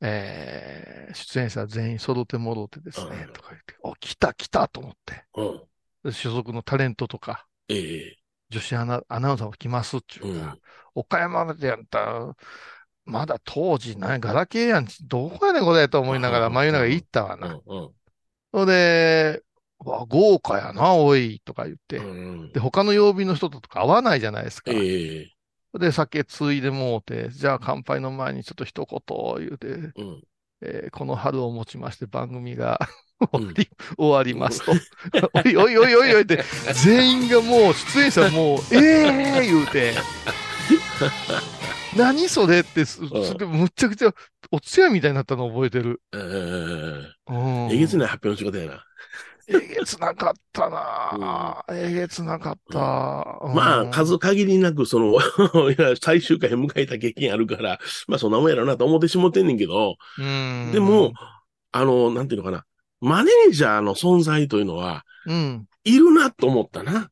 [0.00, 5.24] えー、出演者全員揃ってもろうてですねうん、とか言って、お、来た来たと思って。
[5.34, 5.62] うん。
[6.04, 8.16] で所属のタレントとか、ええ
[8.50, 10.60] 女子アナアナウンサーも来ますっていうから、うん
[10.96, 12.36] 岡山でやったら、
[13.04, 17.60] まだ当時、なガラケーやんち、どこやねんこれと思いながら、うん真夜中行ったわな。
[17.66, 17.78] うん。
[17.78, 17.90] うん。
[18.52, 19.42] それで、
[19.80, 21.96] わ、豪華やな、おい、とか言って。
[21.96, 24.70] うんで、他の曜日の人とか会わないじゃないですか。
[24.70, 25.33] ええ
[25.78, 29.00] で、酒ついでもうて、じゃあ乾杯の前にちょっと一言
[29.38, 30.22] 言うて、うん。
[30.62, 32.78] えーこの春をもちまして番組が
[33.32, 34.72] うん 終わり、終わりますと。
[35.34, 36.44] おいおいおいおいおいって、
[36.84, 39.94] 全員がもう、出演者もう、ええー言うて、
[41.96, 44.12] 何それってす、むっちゃくちゃ
[44.50, 46.00] お通夜みたいになったの覚えてる。
[47.70, 48.84] えげつない発表の仕方やな。
[49.48, 51.74] えげつなかったなぁ。
[51.74, 52.78] えげつなかった。
[52.78, 55.18] まあ、うん数限りなく、その、
[56.00, 57.78] 最終回迎えた経験あるから、
[58.08, 60.70] まあ、そんなもんやろなと思ってしもてんねんけど、うん。
[60.72, 61.12] でも、
[61.72, 62.64] あの、なんていうのかな、
[63.00, 65.66] マネージャーの存在というのは、うん。
[65.84, 67.10] いるなと思ったな。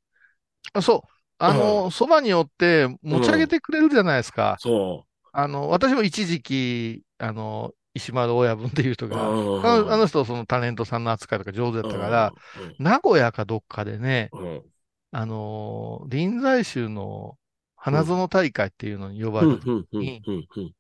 [0.73, 1.09] あそう。
[1.39, 4.57] あの、そばにおって持ち上げてくれるじゃないですか。
[4.61, 9.09] そあの、私も一時期、あの、石丸親分っていう人う。
[9.09, 14.63] が、うんあのあの人、そのタレントさんの扱いとか上手だったから、、うん名古屋かどっかでね、うん
[15.11, 17.37] あの、臨済宗の
[17.77, 20.73] 花園大会っていうのに呼ばうんれて、うんうんうんうん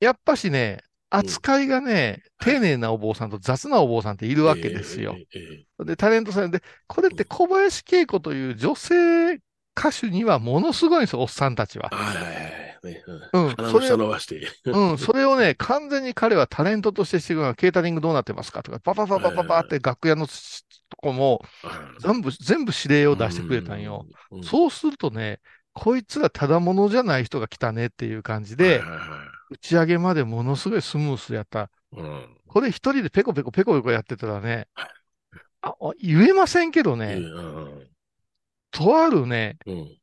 [0.00, 0.78] やっぱしね、
[1.10, 5.14] 扱いがね、丁寧なお坊さんと雑なお坊さんっているわけですよ。。
[5.84, 9.34] で、タレントさんで、これって小林恵子という女性
[9.76, 11.90] 歌手にはものすごいんですよ、おっさんたちは。
[12.84, 13.02] ね。
[13.32, 14.40] うんうん、それ下伸ばして。
[14.66, 21.42] うん、それをね、完全に彼はタレントとしてしてくるのは、ケータリングどうなってますかとか、パパパパパパって楽屋のしとこも、
[22.00, 24.06] 全部、全部指令を出してくれたんよ。
[24.30, 24.38] うん。
[24.38, 25.40] うんそうするとね、
[25.72, 28.82] こいつらただものじゃない人が来たねっていう感じで、
[29.50, 31.70] 打ち上げまでものすごいスムースやった。
[31.96, 34.90] うんこれ一人でペコペコペコペコやってたらねはい、
[35.62, 37.88] あ、あ言えませんけどうね、ん
[38.72, 40.00] とあるね、うん。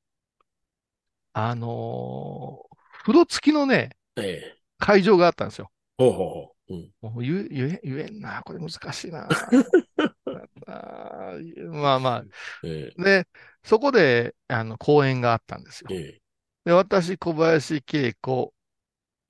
[1.33, 2.66] あのー
[3.07, 4.57] 風呂付きのね、ええ。
[4.79, 5.71] 会場があったんですよ。
[5.97, 6.73] ほうほうほう。
[6.75, 6.91] うん。
[7.01, 8.41] もう言え、言え、んな。
[8.43, 9.27] これ難しいな。
[10.67, 12.25] あーまあま
[12.63, 13.03] えあ。
[13.03, 13.27] で、
[13.63, 15.95] そこで、あの、講演があったんですよえ。。
[15.95, 16.21] え
[16.65, 18.53] で、私、小林恵子、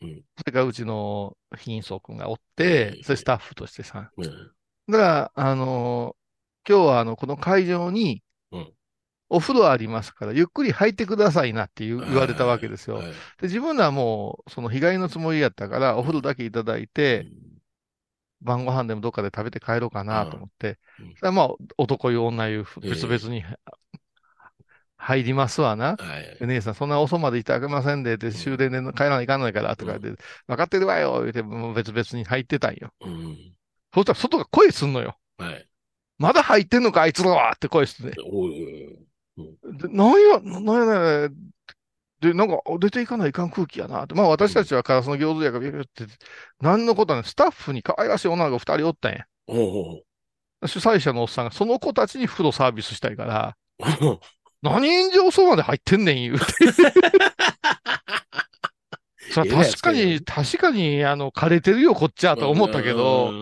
[0.01, 4.11] うんそれからうちの貧相君がおっええ、てそれスタッフとしてさ。
[4.17, 4.23] え。
[4.87, 6.15] だから、あの
[6.67, 8.73] 今日はあの、この会場にうん、
[9.29, 12.99] お風呂ありますから、ゆっくり入ってくださいなって言われたわけですよ。
[12.99, 13.13] で、はい
[13.43, 17.27] 自分らはもう、その日帰りのつもりやったから、お風呂だけいただいて、
[18.41, 23.43] 晩ご飯でもどっかで食べて帰ろうかなと思ってうん、それはまあ、男湯、女湯、ええ別々に
[24.97, 25.95] 入りますわな。
[25.97, 26.37] はい。
[26.39, 32.91] で姉さん、そんな遅までいただけませんで、で、終電で帰らないかんないから、とか言って、分かってるわよ、言って、もう別々に入ってたんよ。
[33.01, 33.37] うん。
[33.93, 35.17] そしたら外が声すんのよ。
[35.37, 35.67] はい。
[36.17, 38.13] まだ入ってんのか、あいつらはって声してね。
[38.31, 38.66] おいで
[39.91, 41.35] なんや、なんやね
[42.21, 44.15] で、なんか、出ていかないかん空気やなって。
[44.15, 46.05] まあ私たちはカラスの餃子やからビビって、
[46.61, 49.25] 何のことはね、スタッフに可愛らしい女の子二人おったんや。
[50.65, 53.55] 主催者のおっさんがその子たちに風呂サービスしたいから、
[54.01, 54.19] お
[54.63, 56.45] 何炎上そうまで入ってんねん言うて。
[59.29, 63.41] それは確かに、確かに、あの、枯れてるよ、こっちはと思ったけど、うこん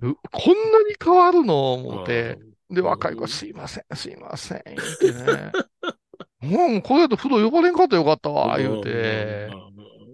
[0.00, 2.38] なに変わるの思って、
[2.70, 5.52] で、若い子はすいません、すいません、言ってね。
[6.40, 9.50] もう、これだと風呂呼ばれんかったらよかったわ、言うて。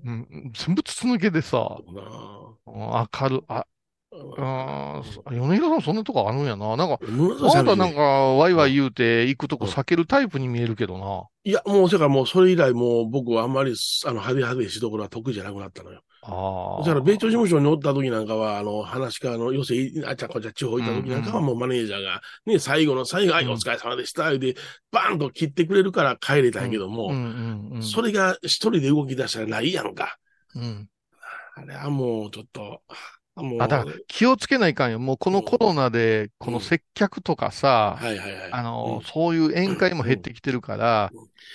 [0.04, 3.66] うん、全部筒抜けでさ、うん明る、あ、
[4.14, 6.76] うん、そ米広さんそんなとこあるんやな。
[6.76, 11.24] なんか、あなたなんか、ワイワイ言うて行くとこ避けるタイプに見えるけどな。
[11.44, 16.02] いや、もう、それからもう、それ以来、もう、僕はあんまり、あの、派手派手しどころは得意じゃなくなったのよ。
[16.26, 16.86] ああ。
[16.86, 24.60] だから、米朝事務所におった時なんかは、あの、話し家の、要するに、あっちゃこっちゃ地方行った時なんかは、もうマネージャーが、ね、最後の最後、はい、お疲れ様でした、言うて、
[24.90, 27.82] バーンと切ってくれるから帰れたんやけども、うんうんうん。
[27.82, 30.16] それが一人で動き出したらないやんか。
[30.54, 30.88] うん。
[31.56, 32.80] あれはもう、ちょっと、
[33.36, 34.98] もう、あ、だから気をつけないかんよ。
[34.98, 38.52] もうこのコロナで、この接客とかさ、はいはいはい。
[38.52, 41.10] あの、うんそういう宴会も減ってきてるから、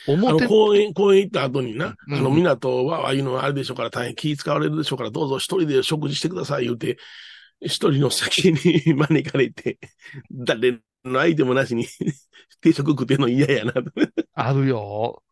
[0.08, 6.98] あの表、公園、公園行った後にな、うんあの、港は、ああいうのはあれでしょうから、大変気使われるでしょうから、どうぞ一人で食事してください、言うて、
[7.62, 9.80] 一人の先に招かれて、
[10.32, 11.86] 誰の相手もなしに
[12.62, 13.74] 定食食ってんの嫌やな。
[14.34, 15.24] あるよ。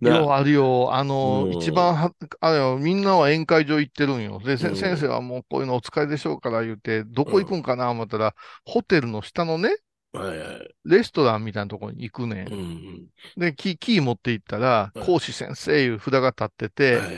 [0.00, 0.94] なようあるよ。
[0.94, 4.40] あの、うん一番は、あれよ、みんなは宴会場行ってるんよ。
[4.44, 7.90] で、せうん先生はもうこういうのお疲れでしょうから言うて、どこ行くんかな？
[7.90, 8.34] 思ったら、
[8.64, 9.76] ホテルの下のね、
[10.12, 10.74] はいはい。
[10.84, 12.52] レストランみたいなところに行くねん。
[12.52, 13.06] うん。
[13.36, 17.14] で、キー、キー持って行ったらうん、講師先生いう札が立ってて、はいはい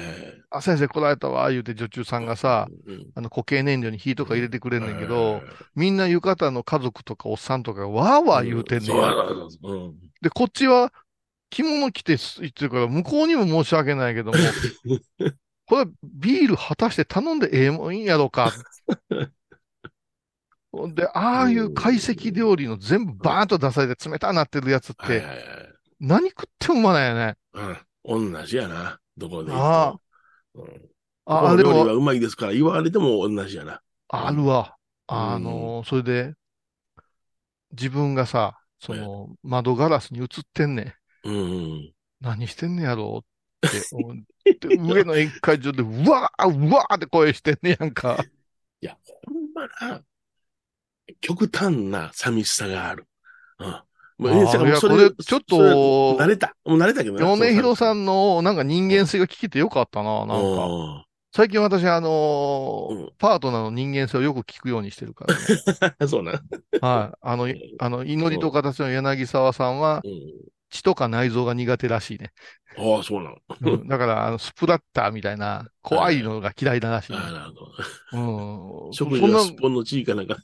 [0.48, 8.88] あ、先生来られたわ、言うて女中さんがさ、うん、あの固形燃料に火とか入れてくれんねんけどはいはいはい、みんな浴衣の家族とかおっさんとかがわーわー言うてんね
[9.62, 9.94] うん。
[10.22, 10.90] で、こっちは
[11.50, 14.38] 着物着てす言ってるから、向こうにも申し訳ないけども、
[15.66, 18.52] これビール果たして頼んでええもんやろか。
[20.94, 25.24] で、ああいう懐石料理の全部バーンと出されて冷たくなってるやつって。
[25.98, 27.36] 何食ってもうまないよね。
[28.04, 28.32] うん。
[28.32, 29.00] 同じやな。
[29.16, 30.00] どこで行あっ
[30.54, 30.66] ても。
[30.66, 30.96] うん
[31.28, 33.80] あ、こあでも、の料理はうまいですから言われても同じやな。
[34.08, 34.76] あるわ。
[35.08, 36.34] あの、それで、
[37.72, 40.94] 自分がさ、その、窓ガラスに映ってんねん。
[41.26, 41.92] うんうん。
[42.20, 43.24] 何してんねやろ
[43.62, 44.16] うって思っ
[44.58, 48.24] て、 上の宴会場で、うわー、うわーって声してんねやんか。
[48.80, 50.02] いや、ほんまな、
[51.20, 53.06] 極端な寂しさがある。
[53.58, 53.82] うん。
[54.18, 54.38] もうあい
[54.70, 56.56] やこれちょっと慣れた。
[56.64, 57.26] もう慣れたけどな。
[57.26, 60.56] 米広さん、んの、なんか人間性が聞けてよかったな、なんか。
[60.56, 61.06] か。
[61.32, 65.40] 最近私、あのーうんパートナーの人間性をよく聞くようにしてるからね。
[66.06, 66.32] そうな。
[66.82, 67.18] はい。
[67.22, 70.12] あの、いあの、祈りと形の柳沢さんは、うん。
[70.70, 72.32] 血とか内臓が苦手らしいね。
[72.76, 73.36] ああ、そうなの。
[73.60, 78.88] うんだから、あの、スプラッターみたいな、怖いのが嫌いだらしいね、ああ、なるほど。
[78.88, 78.92] うん。
[78.92, 80.36] 食そんな事はすっぽんの地位かなんか。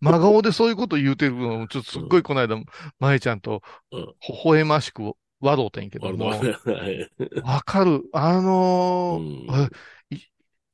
[0.00, 2.56] 真顔でそういうこと言うてるのを、ちょっとすっごいこの間、
[2.98, 6.30] まえちゃんと、うん微笑ましく笑うてんけども、
[7.42, 8.04] わかる。
[8.12, 9.70] あのーうん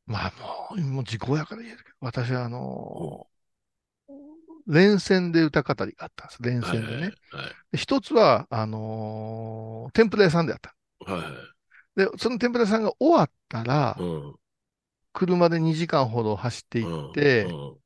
[0.07, 0.33] まあ
[0.77, 3.34] もう、もう時効やから言えるけど、私はあのー
[4.67, 6.43] 連戦で歌語りがあったんです。
[6.43, 6.87] 連戦でね。
[6.87, 7.11] はいは
[7.73, 10.75] いつは、あのー天ぷら屋さんであった。
[11.01, 11.23] はい。
[11.23, 11.33] はい
[11.97, 14.35] で、その天ぷら屋さんが終わったら、うん。
[15.13, 17.77] 車で2時間ほど走って行って、うん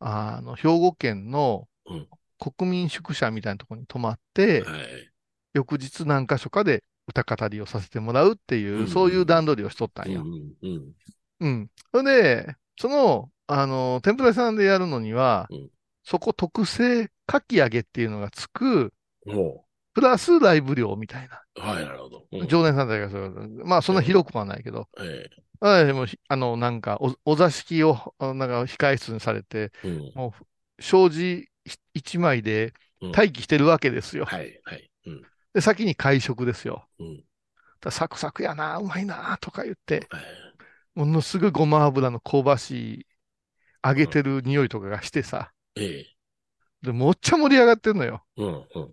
[0.00, 2.08] あの、兵庫県のうん
[2.40, 5.10] 国民宿舎みたいなところに泊まって、はい。
[5.54, 10.22] 翌日何箇所かで歌語りをさせてもらうっていう、うんそういう段取りをしとったんよ。
[10.22, 10.92] うんうん
[11.40, 11.70] うん。
[11.92, 15.68] それで、その、あの、天ぷら屋さんでやるのには、うん
[16.08, 18.94] そこ特製かき揚げっていうのがつく、
[19.92, 21.42] プラスライブ料みたいな。
[21.56, 22.26] う、はい、なるほど。
[22.32, 25.28] うん常連さんたちがそういうまあ、そんな広くはないけど、え
[25.60, 30.12] あでも、ひあの、なんかお、お座敷を、なんか、控室にされて、えうん。
[30.14, 30.34] も
[30.78, 31.50] う、障子
[31.92, 34.24] 一枚でうん待機してるわけですよ。
[34.24, 34.90] はい、はい。
[35.06, 35.22] うん。
[35.52, 36.88] で、先に会食ですよ。
[37.90, 40.22] サクサクやな、うまいな、とか言って、はい。
[40.94, 43.06] ものすごいごま油の香ばしい、
[43.84, 46.06] 揚げてる匂いとかがしてさ、ええ
[46.82, 48.22] で、もっちゃ盛り上がってんのよ。
[48.36, 48.92] うん、うん。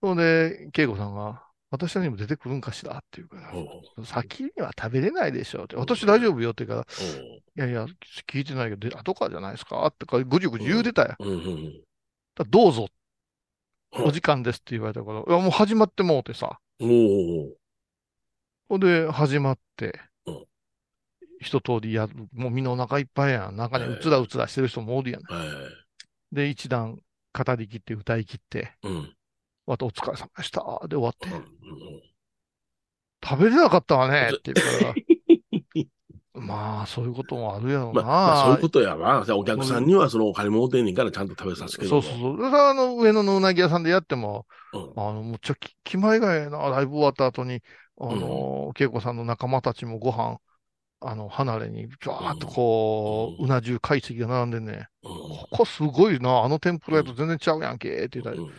[0.00, 7.86] それで、恵子さんが、私らにも出てくるんかしらって言うから、先には食べれないでしょって、私大丈夫よって言うから、いやいや、
[8.28, 11.16] 聞いてないけど、で後からじゃないですかってか、ぐじゅぐじゅ言うてたよ。
[11.18, 11.84] うん、うん。
[12.50, 12.88] どうぞ、うん
[13.94, 16.58] お時間ですって言われたから、いや、もう始まってもうてさ。
[18.68, 19.92] ほんで、始まってうん、
[21.42, 22.14] 一通りやる。
[22.32, 23.56] もうみんなお腹いっぱいやん。
[23.56, 25.22] 中にうつらうつらしてる人もおるやん。
[25.22, 25.44] は
[26.32, 26.34] い。
[26.34, 26.98] で、一段
[27.32, 29.16] 語り切って歌い切って、うん。
[29.66, 30.62] またお疲れ様でした。
[30.88, 31.44] で終わってう、ん
[33.24, 34.94] 食べれなかったわねって言うから、
[36.34, 37.94] まあ、そういうこともあるやろうな。
[37.94, 39.24] まあ、まあ、そういうことやわ。
[39.36, 42.42] お客さんにはそのお金もうてんねんからちゃんと食べさせてそうそうそう。
[42.42, 44.92] だから、あの、上野のうなぎ屋さんでやっても、うん。
[44.96, 47.62] あの、むっちゃき気前がええな、ライブ終わった後に、
[47.98, 50.38] あの、恵子さんの仲間たちもご飯、
[51.04, 54.88] あの、離れに、ザーッとこう、うな重解析が並んでんね。
[55.02, 58.52] うんここすごいな、あの天ぷら屋と全然ちゃうやんけ、って言ったり、うん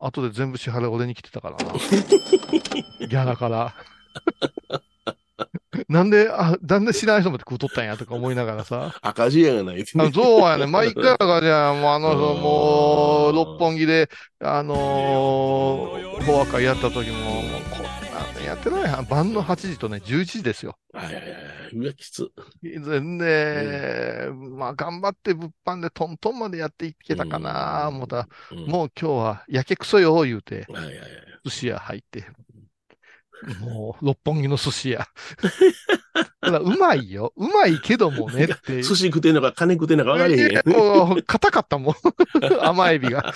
[0.00, 1.72] 後で全部支払い俺に来てたからな。
[3.06, 3.74] ギャラから。
[5.88, 8.94] なんで、あ、なんで知らない人まで食うとったんやとか思いながらさ。
[9.02, 9.82] 赤字やがない。
[9.82, 10.66] あそうやね。
[10.66, 14.08] 毎回だからじゃあ、もうあの、うんもう、六本木で、
[14.40, 17.89] あのー、フォア会やった時も、もうこ
[18.50, 19.04] やってない。
[19.06, 20.76] 晩の8時とね、11時ですよ。
[20.92, 21.24] はいはいはい。
[21.72, 22.28] うわ、きつ。
[22.62, 28.66] 全然、まあ、頑張って物販でトントンまでやっていけたかな、思ったら、うん。
[28.66, 31.06] もう今日はやけくそよ、言うて、はいはいはい。
[31.44, 32.24] 寿司屋入って、
[33.60, 35.06] もう、六本木の寿司屋。
[36.40, 37.32] ただうまいよ。
[37.36, 38.82] うまいけどもねって。
[38.82, 40.68] 寿司食ってんのか金食ってんのか分かれへんやん。
[40.68, 41.94] もう硬かったもん。
[42.62, 43.34] 甘エビが。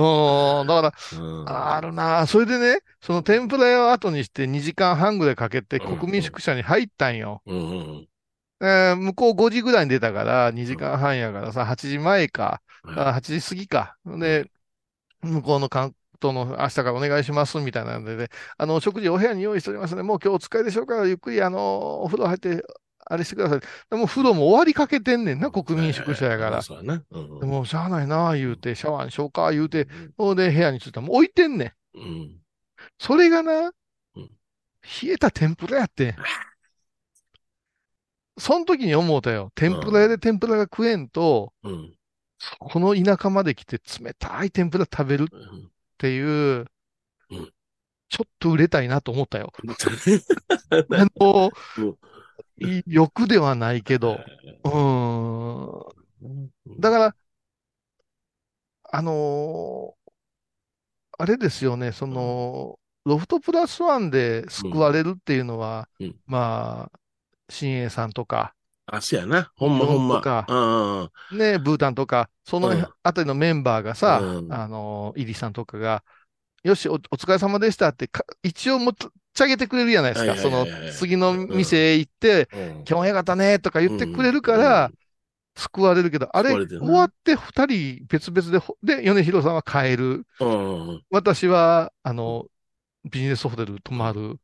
[0.00, 1.58] うん、だから、うん。
[1.76, 2.26] あるな。
[2.26, 5.98] それでね、その天ぷら屋を後にして2時間半ぐらいかけてうん。
[5.98, 7.42] 国民宿舎に入ったんよ。
[7.46, 8.08] うんうん
[8.60, 12.98] えー向こう5時ぐらいに出たから、2時間半やからさ、8時前か、うん。
[12.98, 13.96] あ8時過ぎか。
[14.04, 14.50] で、
[15.22, 22.64] 向こうの関東の明日からお願いしますみたいなんでね、あの、食事お部屋に用意しておりますので、もう今日お疲れでしょうから、ゆっくりあの、お風呂入って、
[23.10, 23.60] あれしてください。
[23.90, 26.62] でもう風呂も終わりかけてんねんな、国民宿舎やから。
[26.62, 27.02] そうやな。
[27.10, 31.98] うんでもうしゃあないな、言うて、シャワーにしようか、言うて、ほんで部屋に着いたらもう置いてんねん。
[31.98, 32.36] うん。
[32.98, 33.72] それがな、
[34.14, 34.30] うん
[35.02, 36.16] 冷えた天ぷらやってん。
[38.38, 39.50] その時に思うたよ。
[39.54, 41.94] 天ぷら屋で天ぷらが食えんと、うん。
[42.60, 46.66] この田舎まで来て冷たい天ぷら食べるっうんていう、
[47.30, 47.52] うん
[48.10, 49.52] ちょっと売れたいなと思ったよ。
[49.60, 51.96] うんあのうん、い
[52.86, 54.18] 欲ではないけど、
[54.64, 55.94] うー。
[56.26, 56.50] ん。
[56.80, 57.16] だから、
[58.90, 60.08] あのー
[61.18, 66.16] あれですよね、その、ロフトプラスワンで救われるっていうのは、うん。
[66.26, 66.98] まあ、
[67.48, 68.54] 新栄さんとか、
[68.86, 69.52] あ、そうやな。
[69.56, 70.16] ほんまほんま。
[70.16, 70.46] とか。
[70.48, 71.10] うんうん。
[71.38, 74.52] ね、ブータンとか、そのうんあたりのメンバーがさ、うん。
[74.52, 76.04] あのーイリさんとかが、
[76.64, 80.32] よし、お、お疲れ様でしたってか、一応もっとち上げてくれるじゃないですか。
[80.32, 82.70] はいその次の店へ行って、うん。
[82.78, 84.90] 今日もよかったねとか言ってくれるから、
[85.56, 90.26] 救われるけど、あれ、終わって二人別々でほ、で、米広さんは帰る。
[91.10, 92.46] 私は、あの、
[93.08, 94.36] ビジネスホテル泊まる。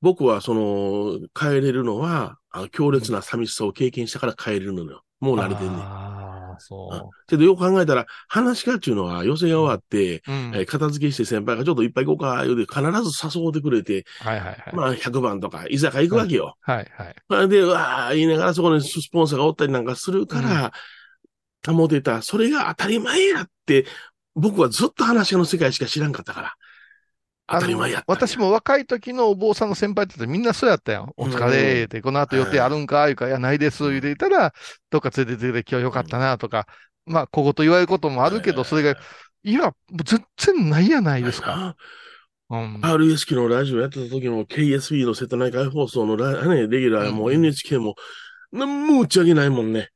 [0.00, 5.02] 僕は、その、帰れるのは、あの強烈な寂しさを経験したから帰れるのよ。
[5.18, 6.13] もう慣れてんねん。
[6.54, 10.32] ああ、そけどよく考えたら、話し家っていうのは予選が終わって、う。
[10.32, 10.52] うん。
[10.54, 14.56] えー片付けして先輩がちょっといっぱい行こうか、言うて必ず誘ってくれて、はいはいはい。
[14.72, 16.56] まあ100番とか居酒屋行くわけよ。
[16.60, 17.16] はいはい。
[17.28, 20.72] それで、うわー言いながらそこにスポンサーがおったりなんかするから、
[21.66, 22.22] 保てた。
[22.22, 23.86] それが当たり前やって、
[24.34, 26.54] 僕はずっと話の世界しか知らんかったから。
[27.46, 31.12] 当たり前や私も若い時のお坊さんの先輩ってみんなそうやったよ。
[31.16, 34.54] お疲れって、この後予定あるんかいうか、いや、ないです、言うていたら、
[34.90, 36.66] どっか連れてって今日よかったなとか、
[37.04, 38.98] まあ、小言言われることもあるけど、それが、
[39.42, 41.76] いや、もう全然ないやないですか。
[42.48, 42.56] か。
[42.56, 42.80] うん。
[42.80, 47.94] RS 機のラジオやってた時の KSB の瀬戸内海放送のラ、ね、レギュラーもうん NHK も、
[48.52, 49.90] なんも打ち上げないもんね。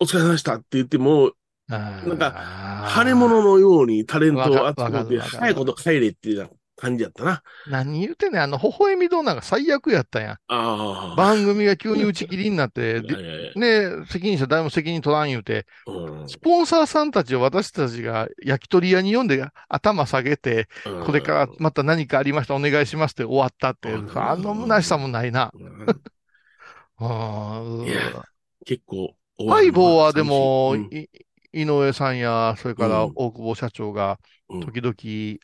[0.00, 1.32] お疲れ様でしたって言っても、
[1.68, 6.50] ななんか腫れ物のようにタレントを集めて、早いこと帰れっていう
[6.82, 7.42] 感じやったな。
[7.68, 10.32] 何言うてんねん、あの、微笑み動画が最悪やったやん。
[10.32, 11.14] ああ。
[11.16, 13.00] 番組が急に打ち切りになって、
[13.54, 25.52] ね責任者誰も責任取らん言うて、うんスポンサーさんたちを私たちが焼き鳥屋に呼んで頭下げて、うんこれからまた何かありました、お願いしますって終わったって、うんあの虚しさもないな。
[25.54, 27.86] うん
[28.66, 29.14] 結構。
[29.48, 31.08] ハイボーはでも、うんい
[31.52, 34.94] 井上さんや、それからうん大久保社長が、うん時々、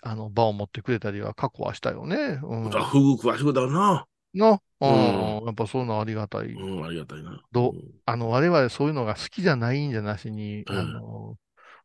[0.03, 2.17] あの、場を持ってくれたりは過去はしたよね。
[2.43, 2.71] うん。
[2.71, 4.07] あフグ詳しくだな。
[4.35, 4.95] の、ううん
[5.43, 5.45] ん。
[5.47, 6.53] やっぱそういうのありがたい。
[6.55, 7.43] うん、ありがたいな。
[7.53, 11.37] どうんあの、我々そういうのが好きじゃないんじゃなしに、うんあの、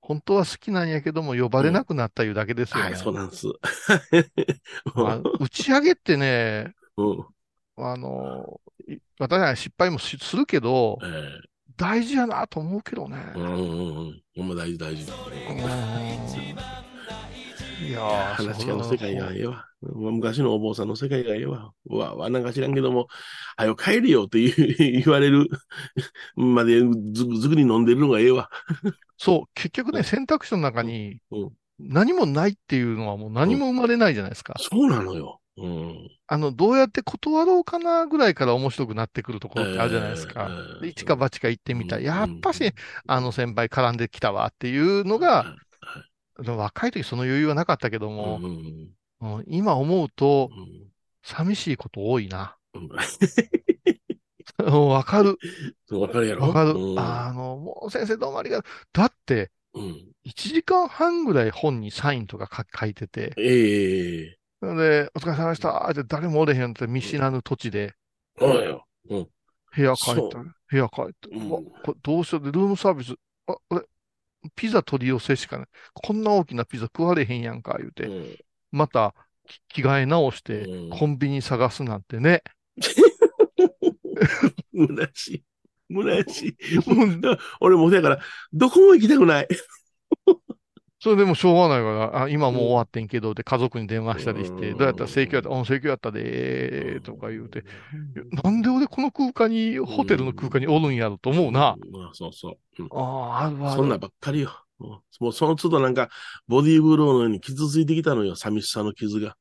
[0.01, 2.87] 本当は好きなんやけども、呼ばれなくなったいうだけですよね。
[2.87, 3.47] はい、そうなんです。
[4.95, 7.27] まあ打ち上げってね、うん。
[7.75, 13.17] あの、い私は失敗もしするけど、ええ大事やなと思うけどね。
[13.35, 14.21] うんうんうん。
[14.35, 15.03] ほんま大事大事。
[17.85, 19.65] いやー話がの世界がええわ。
[19.81, 21.71] まあ昔のお坊さんの世界がええわ。
[21.89, 23.07] うわ、わなんか知らんけども、
[23.57, 25.49] はよ帰るよって言われる
[26.35, 26.79] まで
[27.11, 28.49] ずずくに飲んでるのがええわ。
[29.17, 31.49] そう、結局ね、選択肢の中にうん
[31.79, 34.53] 何もないっていうのはもう何も生まれないじゃないですか。
[34.57, 35.39] そうなのよ。
[35.57, 36.09] うん。
[36.27, 40.49] あの、どうやって断ろうかなぐらいから面白くなってくるところってあるじゃないですか。
[40.83, 41.97] 一か八か行ってみた。
[41.97, 42.73] うんやっぱし、
[43.07, 45.55] あの先輩絡んできたわっていうのが、
[46.37, 48.89] 若い時その余裕はなかったけどうん
[49.19, 50.91] も、今思うとうん
[51.25, 52.57] 寂しいこと多いな。
[54.59, 55.37] わかる。
[55.91, 56.47] わかるやろ？
[56.47, 56.71] わかる。
[56.71, 58.71] うんあの、もう先生どうもありがとう。
[58.91, 64.37] だって、うん1時間半ぐらい本にサインとか書書いてて、ええ
[64.75, 67.95] で、お疲れ様でしたって誰もおれへんって見知らぬ土地で、
[68.39, 69.27] そうん。
[69.75, 70.39] 部屋帰っそた。
[70.39, 71.29] 部屋帰って。
[71.31, 73.15] うんこれどうしようで、ルームサービス。
[73.47, 73.83] あ、俺、
[74.55, 75.67] ピザ取り寄せしかない。
[75.93, 78.05] こんな大きなピザ食われへんやんか、言うて。
[78.05, 78.37] うん
[78.71, 79.13] また、
[79.45, 82.41] き着替え直して、うんコンビニ探すなんてね。
[84.73, 85.43] 虚しい。
[85.91, 86.57] 虚しい。
[87.59, 88.19] 俺もだから、
[88.51, 89.47] どこも行きたくない。
[91.03, 97.65] それでもしょうがないから、あ、今もう終わってんけど、で、家族に電話したりして、うんどうやったら請求やった、うん、請求やったで、とか言うて、
[98.41, 101.75] なんで俺この空間に、ホテルの空間におるんやろと思うな。
[101.77, 102.09] うん。
[102.13, 102.83] そうそう。
[102.83, 103.75] うんああ、あるある。
[103.75, 104.51] そんなんばっかりよ。
[104.79, 104.89] うん
[105.19, 106.09] もうその都度なんか、
[106.47, 109.35] ボディーブローのように傷ついてきたのよ、寂しさの傷が。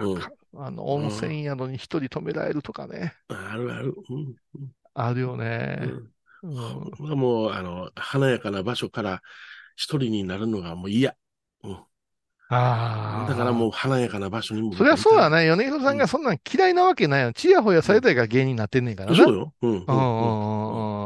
[0.00, 3.14] うんかあの、温泉宿に一人止められるとかね。
[3.28, 3.94] あるある。
[4.08, 4.34] うん
[4.94, 5.86] あるようね。
[5.86, 6.12] ん
[6.42, 9.22] うんもう、あの、華やかな場所から
[9.76, 11.14] 一人になるのがもう嫌。
[12.54, 13.30] ああ。
[13.30, 14.74] だからもう華やかな場所にも。
[14.74, 15.44] そりゃそうだね。
[15.44, 15.56] ね。
[15.56, 17.32] 米広さんがそんなん嫌いなわけないよ。
[17.32, 19.16] ちやほやされたいから芸人になってんねんからな。
[19.16, 19.52] そうよ。
[19.62, 21.01] うんうんうんうん。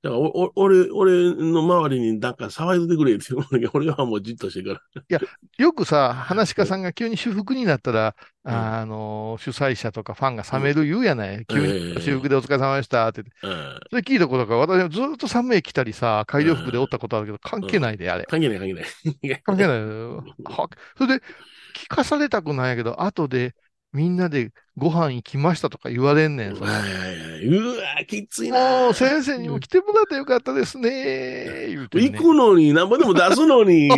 [0.00, 5.20] だからおお俺、俺の周りになんか騒いでてくれって言う 俺はもうじっとしてるから。
[5.58, 11.44] よくさ、話し家さんが急に私服になったら、うんあの、主催者とかファンが冷める言うやない。
[11.46, 13.22] 急ええに私服でお疲れ様でしたって。
[13.22, 13.28] うん。
[13.90, 18.24] それ聞いたことから、私はずっと寒い来たりさ、改良服でおったことあるけど、関係ないで、あれ。
[18.24, 19.42] 関係ない関係ない。
[19.42, 19.80] 関係ない
[20.96, 21.24] それで、
[21.74, 23.54] 聞かされたくないけど、後で
[23.92, 26.56] みんなでご飯行きましたとか言われんねん。
[26.56, 26.98] そのはいはいは
[27.40, 27.46] い。
[27.46, 28.82] うわきついな。
[28.82, 32.10] もう先生にも来てもらってよかったですね、言うて、ね。
[32.10, 33.90] 行くのに、なんぼでも出すのに。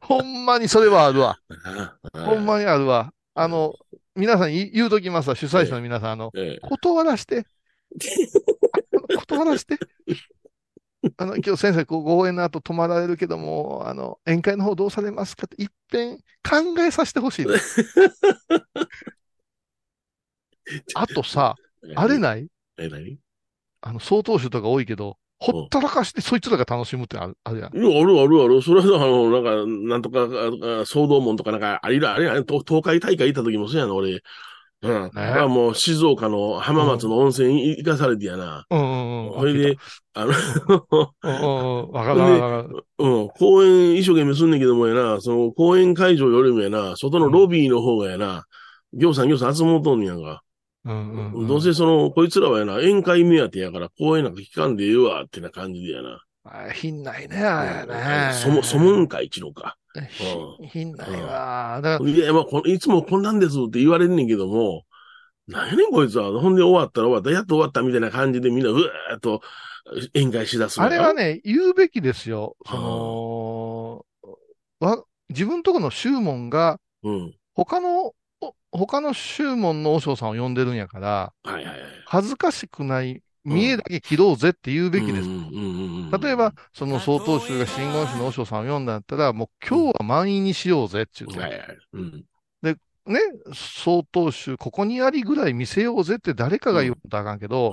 [0.00, 1.38] ほんまにそれはあるわ。
[2.12, 3.12] ほんまにあるわ。
[3.34, 3.74] あの、
[4.14, 7.46] 皆さんに言うときますわ、主催者の皆さん、あの、ええ断らして。
[9.28, 9.78] 断らして。
[11.18, 17.46] あの、今日先生、ご縁の後泊まられるけども、あの、宴会の方どうされますかって、一遍考えさせてほしい。
[20.94, 21.54] あとさ、
[21.94, 22.48] あれない？
[22.78, 23.18] え、何？
[23.80, 27.70] あの、総統集とか多いけど、ほったらかしてそいつらが楽しむってあるあるやん。
[27.70, 27.86] あるあ
[28.26, 28.62] るある。
[28.62, 29.54] それは、あの、なんか、
[29.88, 30.26] なんとか、あ
[30.82, 34.22] あ総動門とかなんか、あれら、あれら、東東海大会行った時もそうやな、俺。
[34.86, 35.10] うん。
[35.10, 38.64] だからもう、静岡の浜松の温泉行かされてやな。
[38.70, 39.40] うんうんうん。
[39.40, 39.76] それで、
[40.14, 40.32] あの、
[41.22, 41.90] うんうんうん。
[41.90, 42.84] わかるわかる。
[42.98, 48.44] うん、公演一生懸命すんねんけどもやな、その公演会場よりもやな、外のロビーの方がやな、
[48.92, 50.42] 行さん行さん集まうとんねやんか。
[50.84, 51.46] うんうんうん。
[51.48, 56.22] どうせその、こいつらはやな、宴会目当てやから、公演なんか聞かんでええわ、ってな感じでやな。
[56.44, 58.32] あ品ないね、あれね。
[58.32, 59.76] そも、そもんか、一のか。
[60.02, 61.80] ひ品ないわ。
[61.82, 64.84] だから、いや、まあこ、いつもこんなんですって言われんねんけども、
[65.46, 66.40] なんやねんこいつは。
[66.40, 69.42] ほんで終わったら終わった、やっと終わったみたいな感じでみんなうわーっと
[70.14, 72.56] 宴会しだすあれは、ね、言うべきですよ。
[72.66, 74.04] その、
[74.80, 77.34] わ、自分とこの宗門が、うん。
[77.54, 81.76] 他の、お他の宗門の和尚さんを呼んでるんやから、はいはいはい。
[82.06, 85.28] 恥ずかしくない、見栄だけ切ろうぜって言うべきです。
[86.20, 91.50] 例えば、その曹洞宗が真言宗の和尚さんを呼んだんだったら、もう今日は満員にしようぜって言。
[91.92, 92.24] うん。
[93.06, 93.20] ね、
[93.54, 97.72] 曹洞宗、ここにありぐらい見せようぜって誰かが言うとあかんけど。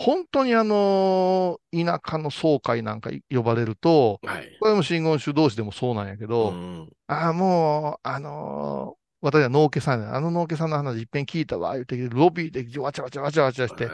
[0.00, 4.56] 本当にあのー田舎の総会なんか呼ばれると、はい。
[4.60, 10.14] これも真言宗同士でもそうなんやけど、うんああ、もう、あのー私は農家さんや。
[10.14, 13.88] あの農家さんの話いっぺん聞いたわ、言って、ロビーでわちゃわちゃわちゃわちゃして、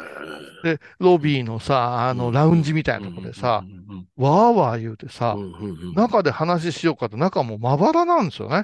[0.63, 3.65] で、ロビーのさ、あの、ラウンジみたいなとこでさ
[4.17, 5.37] わーわー言うてさ
[5.95, 8.63] 中で話しようかと中もまばらなんですよね。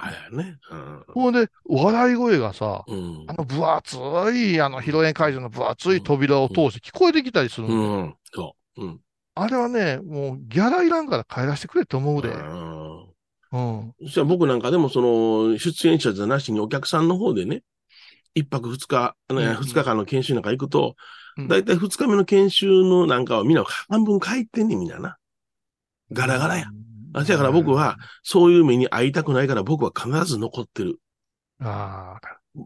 [1.08, 3.24] ほんで、笑い声がさ、うん。
[3.26, 3.96] あの分厚
[4.34, 8.14] い、あの、披露宴会場の分厚い扉を通して聞こえてきたりするうの。
[9.34, 12.30] あれはね、もうギャラいらんから帰らせてくれって思うで。
[13.52, 13.94] うんうん。
[14.02, 17.62] そしたら僕なんかでもその、出演者じゃなしにお客さんの方でね、
[18.34, 20.94] 一泊二日、二日間の研修なんか行くと、
[21.36, 25.16] うんだいたい二日目の研修のなんかはみんな半分帰ってんねん、みんなな。
[26.12, 26.66] ガラガラや。
[27.14, 30.98] あだから僕は、そういう目に遭いたくないから僕は必ず残ってる。
[31.60, 32.18] あ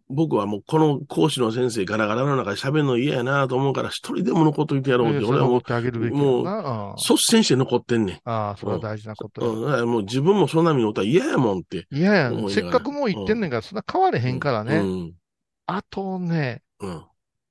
[0.08, 4.98] 僕はもうこの講師の先生ガラガラの中で喋るの嫌やなと思うから一人でも残っといてやあ。
[4.98, 6.96] ろうって、俺はもうってあげるべきもう。
[6.96, 8.20] 率先して残ってんねん。
[8.24, 9.66] ああ、それは大事なことうん、や。
[9.66, 11.86] だからもう自分もそんな目におったら嫌やもんって。
[11.92, 14.76] いやせっかくもう言ってんねんから、そんな変われへんからね。
[14.78, 15.12] うん。
[15.66, 17.02] あとね、うん。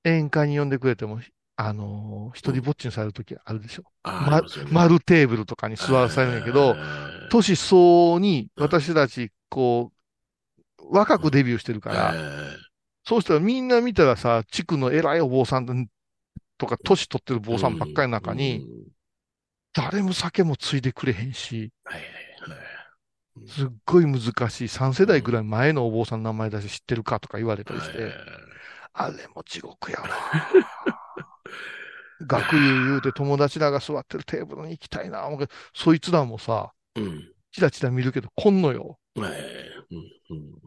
[0.03, 1.19] 宴会に呼んでくれても、
[1.55, 3.83] あのー一人ぼっちにされるときあるでしょ。
[4.01, 6.75] あまね丸テーブルとかに座らされるんやけど、
[7.29, 7.79] 年相
[8.13, 9.97] 応に私たち、こう、
[10.91, 12.13] 若くデビューしてるから、
[13.05, 15.87] そうしたらみんな見たらさ、地区の偉いお坊さん
[16.57, 18.65] とか、年取ってる坊さんばっかりの中に、、
[19.73, 21.71] 誰も酒もついでくれへんし、
[23.47, 24.67] すっごい難しい。
[24.67, 28.13] 3世代ぐらい前のお坊さんの名前出して知ってるかとか言われたりして、
[28.93, 30.07] あれも地獄やわ。
[32.25, 35.27] 学友言うて友達らが座ってるテーブルに行きたいな。
[35.73, 37.33] そいつらもさ、うん。
[37.51, 38.97] チラチラ見るけど、来んのよ。
[39.15, 39.33] はいう
[39.95, 39.97] ん。
[40.29, 40.61] うん。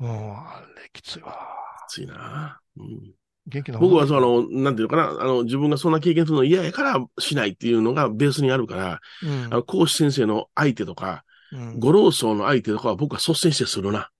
[0.00, 1.36] うん、あれきついわ。
[1.88, 2.60] ついな。
[2.76, 3.12] うん。
[3.46, 14.10] 元気な僕はその、なんていうのかな、あの、自分がそんな経験するの嫌やからしないっていうのがベースにあるから、うんあの講師先生の相手とか、うんご老僧の相手とかは僕は率先してするな。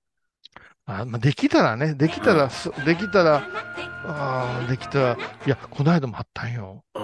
[0.86, 3.42] あまあ、できたらね、できたら、すできたら、
[4.06, 6.82] あーできたら、いや、この間もあったんよ。
[6.94, 7.02] うん。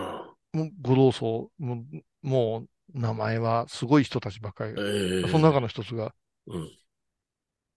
[0.61, 2.64] もうご老僧、もう、も
[2.95, 6.14] う名前はすごい人たちばっかりええその中の一つが、
[6.47, 6.70] うん。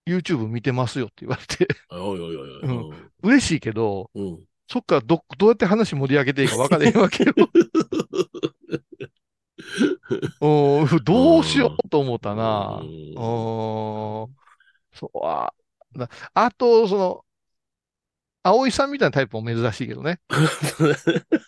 [0.08, 2.62] YouTube 見てますよって言われて、おいおいおいおい。
[2.62, 4.40] うん嬉しいけど、うん。
[4.70, 7.34] そっからど、どうやって話盛り上げていいか分からへんわけよ。
[10.42, 12.80] うんどうしようと思ったな。
[12.82, 13.16] うんうん。
[14.94, 15.52] そうあ、
[15.94, 17.26] なあと、その、
[18.44, 20.20] 葵さんみたいなタイプも珍しいけどね。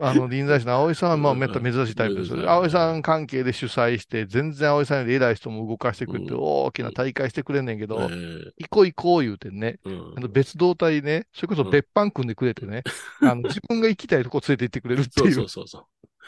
[0.00, 6.38] あの、臨済師の葵さんは、まあ、めった珍しいタイプです葵さん関係で主催して、全然葵さんより偉い人も動かしてくれて、うん。
[6.40, 12.82] 大きな大会してくれんねんけど、え行こう行こう言うてね、あの別動隊ね、それこそ別班組んでくれてね、
[13.22, 15.32] あの自分が行きたいとこ連れて行ってくれるっていう。
[15.32, 15.84] そうそうそう。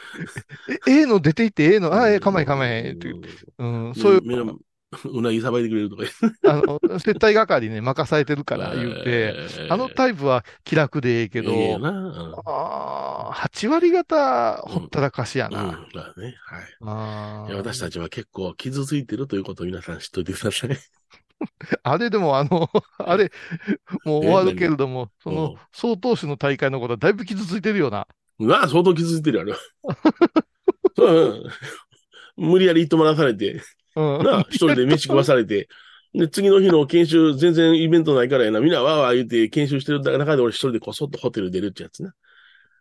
[0.87, 3.21] え、ええの出て行ってええの、あ、ええ、構え構えって言う。
[3.57, 4.21] うん、そういう、
[5.05, 6.03] うなぎさばいてくれるとか
[6.49, 9.35] あの、接待係ね、任されてるから 言うて、
[9.69, 11.77] あのタイプは気楽でええけど、え
[12.45, 15.85] ああ、8割方ほったらかしやうん、な。
[15.93, 16.35] だね。
[16.79, 17.51] はい。
[17.51, 20.69] いや私たちは結構傷ついてるということを皆さん知っといてください。
[21.83, 23.31] あれでもあの、あれ、
[24.05, 28.07] もう終わるけれども、そうんの、総統手の大会のことはだいぶ傷ついてるよな。
[28.39, 29.55] まあ、相当傷ついてるやろ。
[30.97, 31.43] うん
[32.37, 33.61] 無理やり言ってもらわされて、
[34.19, 34.25] うん。
[34.25, 35.67] なあ、一人で飯食わされて、
[36.13, 42.13] で、次の日の研修、全然イベントないからやな、みんなわーわー言って研修してる中で俺一人でこそっとホテル出るってやつな。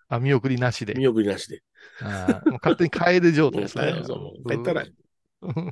[0.09, 0.95] あ、見送りなしで。
[0.95, 1.63] 見送りなしで。
[2.01, 4.05] あーもう勝手に帰る状態ですね うん。
[4.05, 4.91] そう帰ったらうん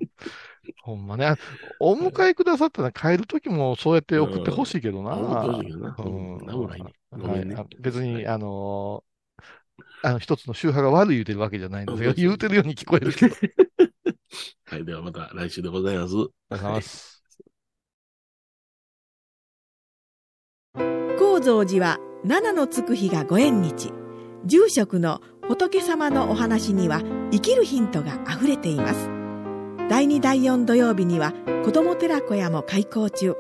[0.82, 1.34] ほんまね。
[1.78, 5.14] お迎えくださったら帰るときもそうやって送ってほしいけどな。
[5.14, 9.14] うん送ってほしいけどなうんうんなんもないねごめんねはいあ別に、あのー
[10.02, 12.10] あの、一つの宗派が悪い言うてるわけじゃないんですよ。
[12.10, 13.34] うん言うてるように聞こえるけど。
[14.66, 16.14] はい、ではまた来週でございます。
[16.16, 16.60] お願い。
[16.60, 17.22] します。
[21.18, 23.92] 高蔵寺は七のつく日がご縁日。
[24.46, 27.00] 住職の仏様のお話には
[27.30, 29.08] 生きるヒントがあふれています。
[29.88, 31.32] 第2第4土曜日には
[31.64, 33.34] 子ども寺小屋も開校中。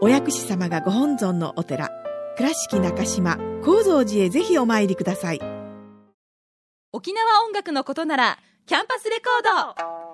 [0.00, 1.90] お薬師様がご本尊のお寺。
[2.36, 5.40] 倉敷中島・高蔵寺へぜひお参りください。
[6.92, 10.13] 沖縄音楽のことならキャンパスレコード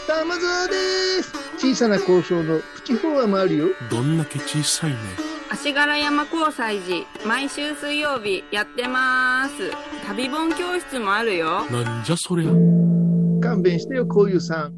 [0.21, 0.73] 玉沢で
[1.23, 1.33] す。
[1.57, 3.67] 小さな交渉のプチフォアもあるよ。
[3.89, 4.97] どんだけ小さいね。
[5.49, 9.71] 足柄山交際時毎週水曜日やってます。
[10.05, 11.65] 旅本教室もあるよ。
[11.71, 12.51] なんじゃそりゃ。
[13.41, 14.73] 勘弁してよこういうさん。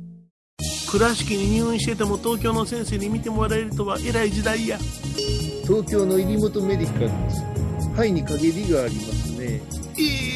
[0.89, 4.77] 倉敷に入院してても東京の先生に見てもらえるとは偉い時代や。
[5.67, 7.43] 東京の入本メディカルです。
[7.97, 9.61] 肺に陰りがありますね。
[9.99, 10.32] ええ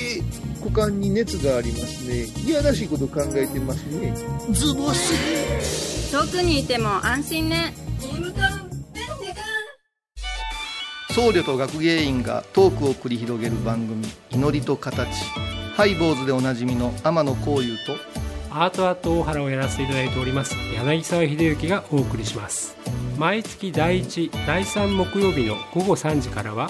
[0.57, 2.25] 股間に熱がありますね。
[2.45, 4.13] いやらしいこと考えてますね。
[4.51, 6.11] ズボス。
[6.11, 7.73] 遠くにいても安心ね。
[11.17, 15.07] 僧侶と学芸員がトークを繰り広げる番組「祈りと形」
[15.75, 17.95] ハイボーズでおなじみの天野幸雄と
[18.51, 22.77] アートアート大原をやらせていただいております柳沢秀幸がお送りします。
[23.17, 26.69] 毎月第1第3木曜日の午後3時からは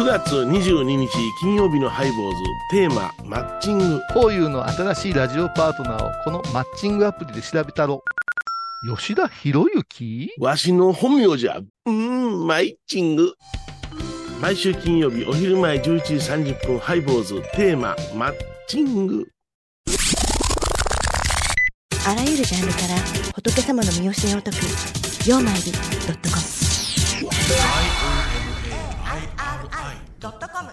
[0.00, 1.10] 9月22日
[1.42, 4.00] 金曜日のハイボーズテーママッチング。
[4.14, 8.02] 幸雄の新しいラジオパートナーをこのマッチングアプリで調べたろ
[8.96, 10.30] 吉田博之？
[10.38, 11.58] わしの本名じゃ。
[11.58, 13.34] うーん、マイチング。
[14.40, 18.34] 毎週金曜日お昼前11時30分ハイボーズテーママッ
[18.68, 19.26] チング。
[22.08, 22.96] あらゆるジャンルから
[23.34, 24.56] 仏様の身教えを解く
[25.28, 26.42] 「曜マイルドットコム」
[30.20, 30.70] ドットコム